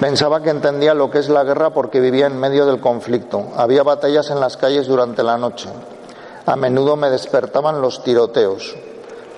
Pensaba 0.00 0.42
que 0.42 0.50
entendía 0.50 0.92
lo 0.92 1.10
que 1.10 1.18
es 1.18 1.28
la 1.28 1.44
guerra 1.44 1.70
porque 1.70 2.00
vivía 2.00 2.26
en 2.26 2.38
medio 2.38 2.66
del 2.66 2.80
conflicto. 2.80 3.48
Había 3.56 3.82
batallas 3.82 4.30
en 4.30 4.40
las 4.40 4.56
calles 4.56 4.86
durante 4.86 5.22
la 5.22 5.38
noche. 5.38 5.70
A 6.44 6.54
menudo 6.54 6.96
me 6.96 7.10
despertaban 7.10 7.80
los 7.80 8.02
tiroteos. 8.02 8.76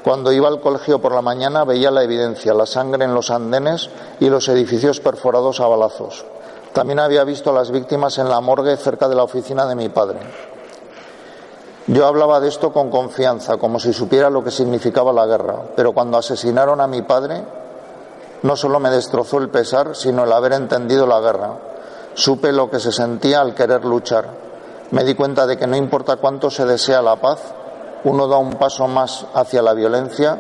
Cuando 0.08 0.32
iba 0.32 0.48
al 0.48 0.62
colegio 0.62 1.02
por 1.02 1.12
la 1.12 1.20
mañana 1.20 1.66
veía 1.66 1.90
la 1.90 2.02
evidencia, 2.02 2.54
la 2.54 2.64
sangre 2.64 3.04
en 3.04 3.12
los 3.12 3.30
andenes 3.30 3.90
y 4.20 4.30
los 4.30 4.48
edificios 4.48 5.00
perforados 5.00 5.60
a 5.60 5.66
balazos. 5.66 6.24
También 6.72 6.98
había 6.98 7.24
visto 7.24 7.50
a 7.50 7.52
las 7.52 7.70
víctimas 7.70 8.16
en 8.16 8.30
la 8.30 8.40
morgue 8.40 8.74
cerca 8.78 9.06
de 9.06 9.14
la 9.14 9.24
oficina 9.24 9.66
de 9.66 9.74
mi 9.74 9.90
padre. 9.90 10.20
Yo 11.88 12.06
hablaba 12.06 12.40
de 12.40 12.48
esto 12.48 12.72
con 12.72 12.88
confianza, 12.88 13.58
como 13.58 13.78
si 13.78 13.92
supiera 13.92 14.30
lo 14.30 14.42
que 14.42 14.50
significaba 14.50 15.12
la 15.12 15.26
guerra, 15.26 15.60
pero 15.76 15.92
cuando 15.92 16.16
asesinaron 16.16 16.80
a 16.80 16.86
mi 16.86 17.02
padre, 17.02 17.44
no 18.44 18.56
solo 18.56 18.80
me 18.80 18.88
destrozó 18.88 19.36
el 19.36 19.50
pesar, 19.50 19.94
sino 19.94 20.24
el 20.24 20.32
haber 20.32 20.54
entendido 20.54 21.06
la 21.06 21.20
guerra. 21.20 21.50
Supe 22.14 22.50
lo 22.52 22.70
que 22.70 22.80
se 22.80 22.92
sentía 22.92 23.42
al 23.42 23.54
querer 23.54 23.84
luchar. 23.84 24.24
Me 24.90 25.04
di 25.04 25.14
cuenta 25.14 25.46
de 25.46 25.58
que 25.58 25.66
no 25.66 25.76
importa 25.76 26.16
cuánto 26.16 26.48
se 26.48 26.64
desea 26.64 27.02
la 27.02 27.16
paz, 27.16 27.40
uno 28.04 28.26
da 28.26 28.36
un 28.36 28.54
paso 28.54 28.86
más 28.86 29.26
hacia 29.34 29.62
la 29.62 29.74
violencia 29.74 30.38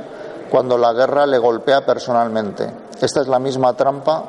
cuando 0.50 0.78
la 0.78 0.92
guerra 0.92 1.26
le 1.26 1.38
golpea 1.38 1.84
personalmente. 1.84 2.70
Esta 3.00 3.20
es 3.20 3.28
la 3.28 3.38
misma 3.38 3.74
trampa 3.74 4.24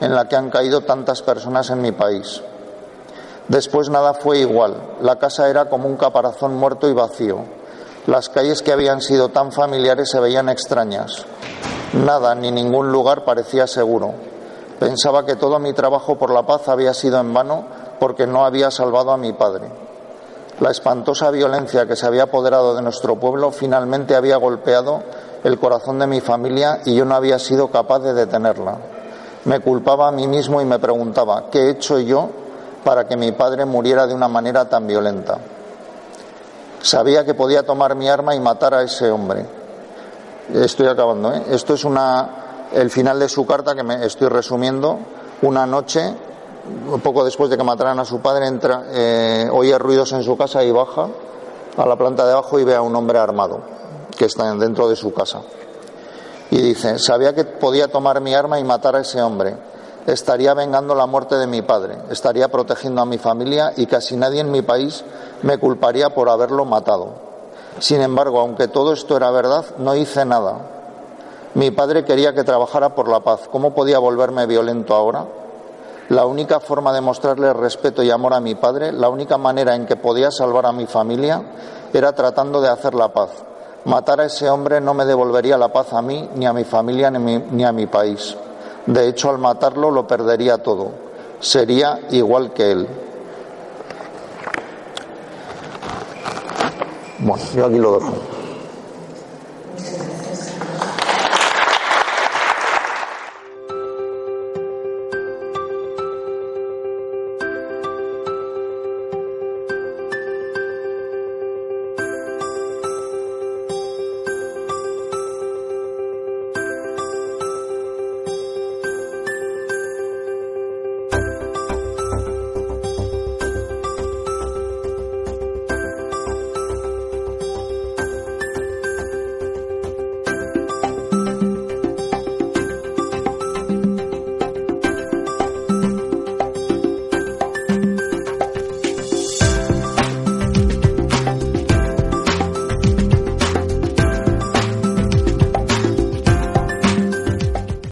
en 0.00 0.14
la 0.14 0.26
que 0.28 0.36
han 0.36 0.50
caído 0.50 0.82
tantas 0.82 1.22
personas 1.22 1.70
en 1.70 1.80
mi 1.80 1.92
país. 1.92 2.42
Después 3.48 3.90
nada 3.90 4.14
fue 4.14 4.38
igual. 4.38 4.74
La 5.02 5.16
casa 5.16 5.48
era 5.48 5.66
como 5.66 5.86
un 5.86 5.96
caparazón 5.96 6.54
muerto 6.54 6.88
y 6.88 6.94
vacío. 6.94 7.44
Las 8.06 8.28
calles 8.28 8.62
que 8.62 8.72
habían 8.72 9.00
sido 9.00 9.28
tan 9.30 9.52
familiares 9.52 10.10
se 10.10 10.20
veían 10.20 10.48
extrañas. 10.48 11.24
Nada 11.92 12.34
ni 12.34 12.50
ningún 12.50 12.90
lugar 12.90 13.24
parecía 13.24 13.66
seguro. 13.66 14.14
Pensaba 14.78 15.24
que 15.24 15.36
todo 15.36 15.58
mi 15.58 15.72
trabajo 15.72 16.16
por 16.16 16.30
la 16.30 16.42
paz 16.42 16.68
había 16.68 16.92
sido 16.92 17.20
en 17.20 17.32
vano 17.32 17.64
porque 18.00 18.26
no 18.26 18.44
había 18.44 18.70
salvado 18.70 19.12
a 19.12 19.16
mi 19.16 19.32
padre. 19.32 19.83
La 20.60 20.70
espantosa 20.70 21.30
violencia 21.30 21.86
que 21.86 21.96
se 21.96 22.06
había 22.06 22.24
apoderado 22.24 22.76
de 22.76 22.82
nuestro 22.82 23.16
pueblo 23.16 23.50
finalmente 23.50 24.14
había 24.14 24.36
golpeado 24.36 25.02
el 25.42 25.58
corazón 25.58 25.98
de 25.98 26.06
mi 26.06 26.20
familia 26.20 26.80
y 26.84 26.94
yo 26.94 27.04
no 27.04 27.16
había 27.16 27.38
sido 27.38 27.68
capaz 27.68 27.98
de 28.00 28.14
detenerla. 28.14 28.78
Me 29.46 29.60
culpaba 29.60 30.08
a 30.08 30.12
mí 30.12 30.26
mismo 30.28 30.62
y 30.62 30.64
me 30.64 30.78
preguntaba, 30.78 31.50
¿qué 31.50 31.58
he 31.58 31.70
hecho 31.70 31.98
yo 31.98 32.30
para 32.84 33.06
que 33.06 33.16
mi 33.16 33.32
padre 33.32 33.64
muriera 33.64 34.06
de 34.06 34.14
una 34.14 34.28
manera 34.28 34.68
tan 34.68 34.86
violenta? 34.86 35.38
Sabía 36.80 37.24
que 37.24 37.34
podía 37.34 37.64
tomar 37.64 37.94
mi 37.96 38.08
arma 38.08 38.34
y 38.34 38.40
matar 38.40 38.74
a 38.74 38.82
ese 38.82 39.10
hombre. 39.10 39.46
Estoy 40.52 40.86
acabando, 40.86 41.34
¿eh? 41.34 41.42
Esto 41.50 41.74
es 41.74 41.84
una, 41.84 42.28
el 42.72 42.90
final 42.90 43.18
de 43.18 43.28
su 43.28 43.44
carta 43.44 43.74
que 43.74 43.82
me 43.82 44.04
estoy 44.04 44.28
resumiendo. 44.28 44.98
Una 45.42 45.66
noche, 45.66 46.14
poco 47.02 47.24
después 47.24 47.50
de 47.50 47.56
que 47.56 47.64
mataran 47.64 47.98
a 47.98 48.04
su 48.04 48.20
padre, 48.20 48.46
entra, 48.46 48.84
eh, 48.90 49.48
oye 49.52 49.76
ruidos 49.78 50.12
en 50.12 50.22
su 50.22 50.36
casa 50.36 50.64
y 50.64 50.70
baja 50.70 51.08
a 51.76 51.86
la 51.86 51.96
planta 51.96 52.24
de 52.24 52.32
abajo 52.32 52.58
y 52.58 52.64
ve 52.64 52.74
a 52.74 52.82
un 52.82 52.94
hombre 52.96 53.18
armado 53.18 53.60
que 54.16 54.26
está 54.26 54.52
dentro 54.54 54.88
de 54.88 54.96
su 54.96 55.12
casa. 55.12 55.42
Y 56.50 56.62
dice, 56.62 56.98
sabía 56.98 57.34
que 57.34 57.44
podía 57.44 57.88
tomar 57.88 58.20
mi 58.20 58.34
arma 58.34 58.60
y 58.60 58.64
matar 58.64 58.96
a 58.96 59.00
ese 59.00 59.20
hombre. 59.20 59.56
Estaría 60.06 60.54
vengando 60.54 60.94
la 60.94 61.06
muerte 61.06 61.36
de 61.36 61.46
mi 61.46 61.62
padre, 61.62 61.96
estaría 62.10 62.48
protegiendo 62.48 63.00
a 63.00 63.06
mi 63.06 63.18
familia 63.18 63.72
y 63.76 63.86
casi 63.86 64.16
nadie 64.16 64.40
en 64.40 64.50
mi 64.50 64.60
país 64.60 65.02
me 65.42 65.58
culparía 65.58 66.10
por 66.10 66.28
haberlo 66.28 66.64
matado. 66.64 67.14
Sin 67.78 68.02
embargo, 68.02 68.38
aunque 68.40 68.68
todo 68.68 68.92
esto 68.92 69.16
era 69.16 69.30
verdad, 69.30 69.64
no 69.78 69.94
hice 69.94 70.24
nada. 70.24 70.58
Mi 71.54 71.70
padre 71.70 72.04
quería 72.04 72.34
que 72.34 72.44
trabajara 72.44 72.94
por 72.94 73.08
la 73.08 73.20
paz. 73.20 73.48
¿Cómo 73.50 73.74
podía 73.74 73.98
volverme 73.98 74.46
violento 74.46 74.94
ahora? 74.94 75.24
La 76.10 76.26
única 76.26 76.60
forma 76.60 76.92
de 76.92 77.00
mostrarle 77.00 77.52
respeto 77.54 78.02
y 78.02 78.10
amor 78.10 78.34
a 78.34 78.40
mi 78.40 78.54
padre, 78.54 78.92
la 78.92 79.08
única 79.08 79.38
manera 79.38 79.74
en 79.74 79.86
que 79.86 79.96
podía 79.96 80.30
salvar 80.30 80.66
a 80.66 80.72
mi 80.72 80.86
familia, 80.86 81.42
era 81.94 82.12
tratando 82.12 82.60
de 82.60 82.68
hacer 82.68 82.94
la 82.94 83.12
paz. 83.12 83.30
Matar 83.86 84.20
a 84.20 84.26
ese 84.26 84.50
hombre 84.50 84.80
no 84.82 84.92
me 84.92 85.06
devolvería 85.06 85.56
la 85.56 85.72
paz 85.72 85.94
a 85.94 86.02
mí, 86.02 86.28
ni 86.34 86.46
a 86.46 86.52
mi 86.52 86.64
familia, 86.64 87.10
ni, 87.10 87.64
a 87.64 87.72
mi 87.72 87.86
país. 87.86 88.36
De 88.86 89.08
hecho, 89.08 89.30
al 89.30 89.38
matarlo 89.38 89.90
lo 89.90 90.06
perdería 90.06 90.58
todo. 90.58 90.90
Sería 91.40 92.00
igual 92.10 92.52
que 92.52 92.72
él. 92.72 92.88
Bueno, 97.18 97.44
yo 97.54 97.66
aquí 97.66 97.78
lo 97.78 97.98
dejo. 97.98 98.33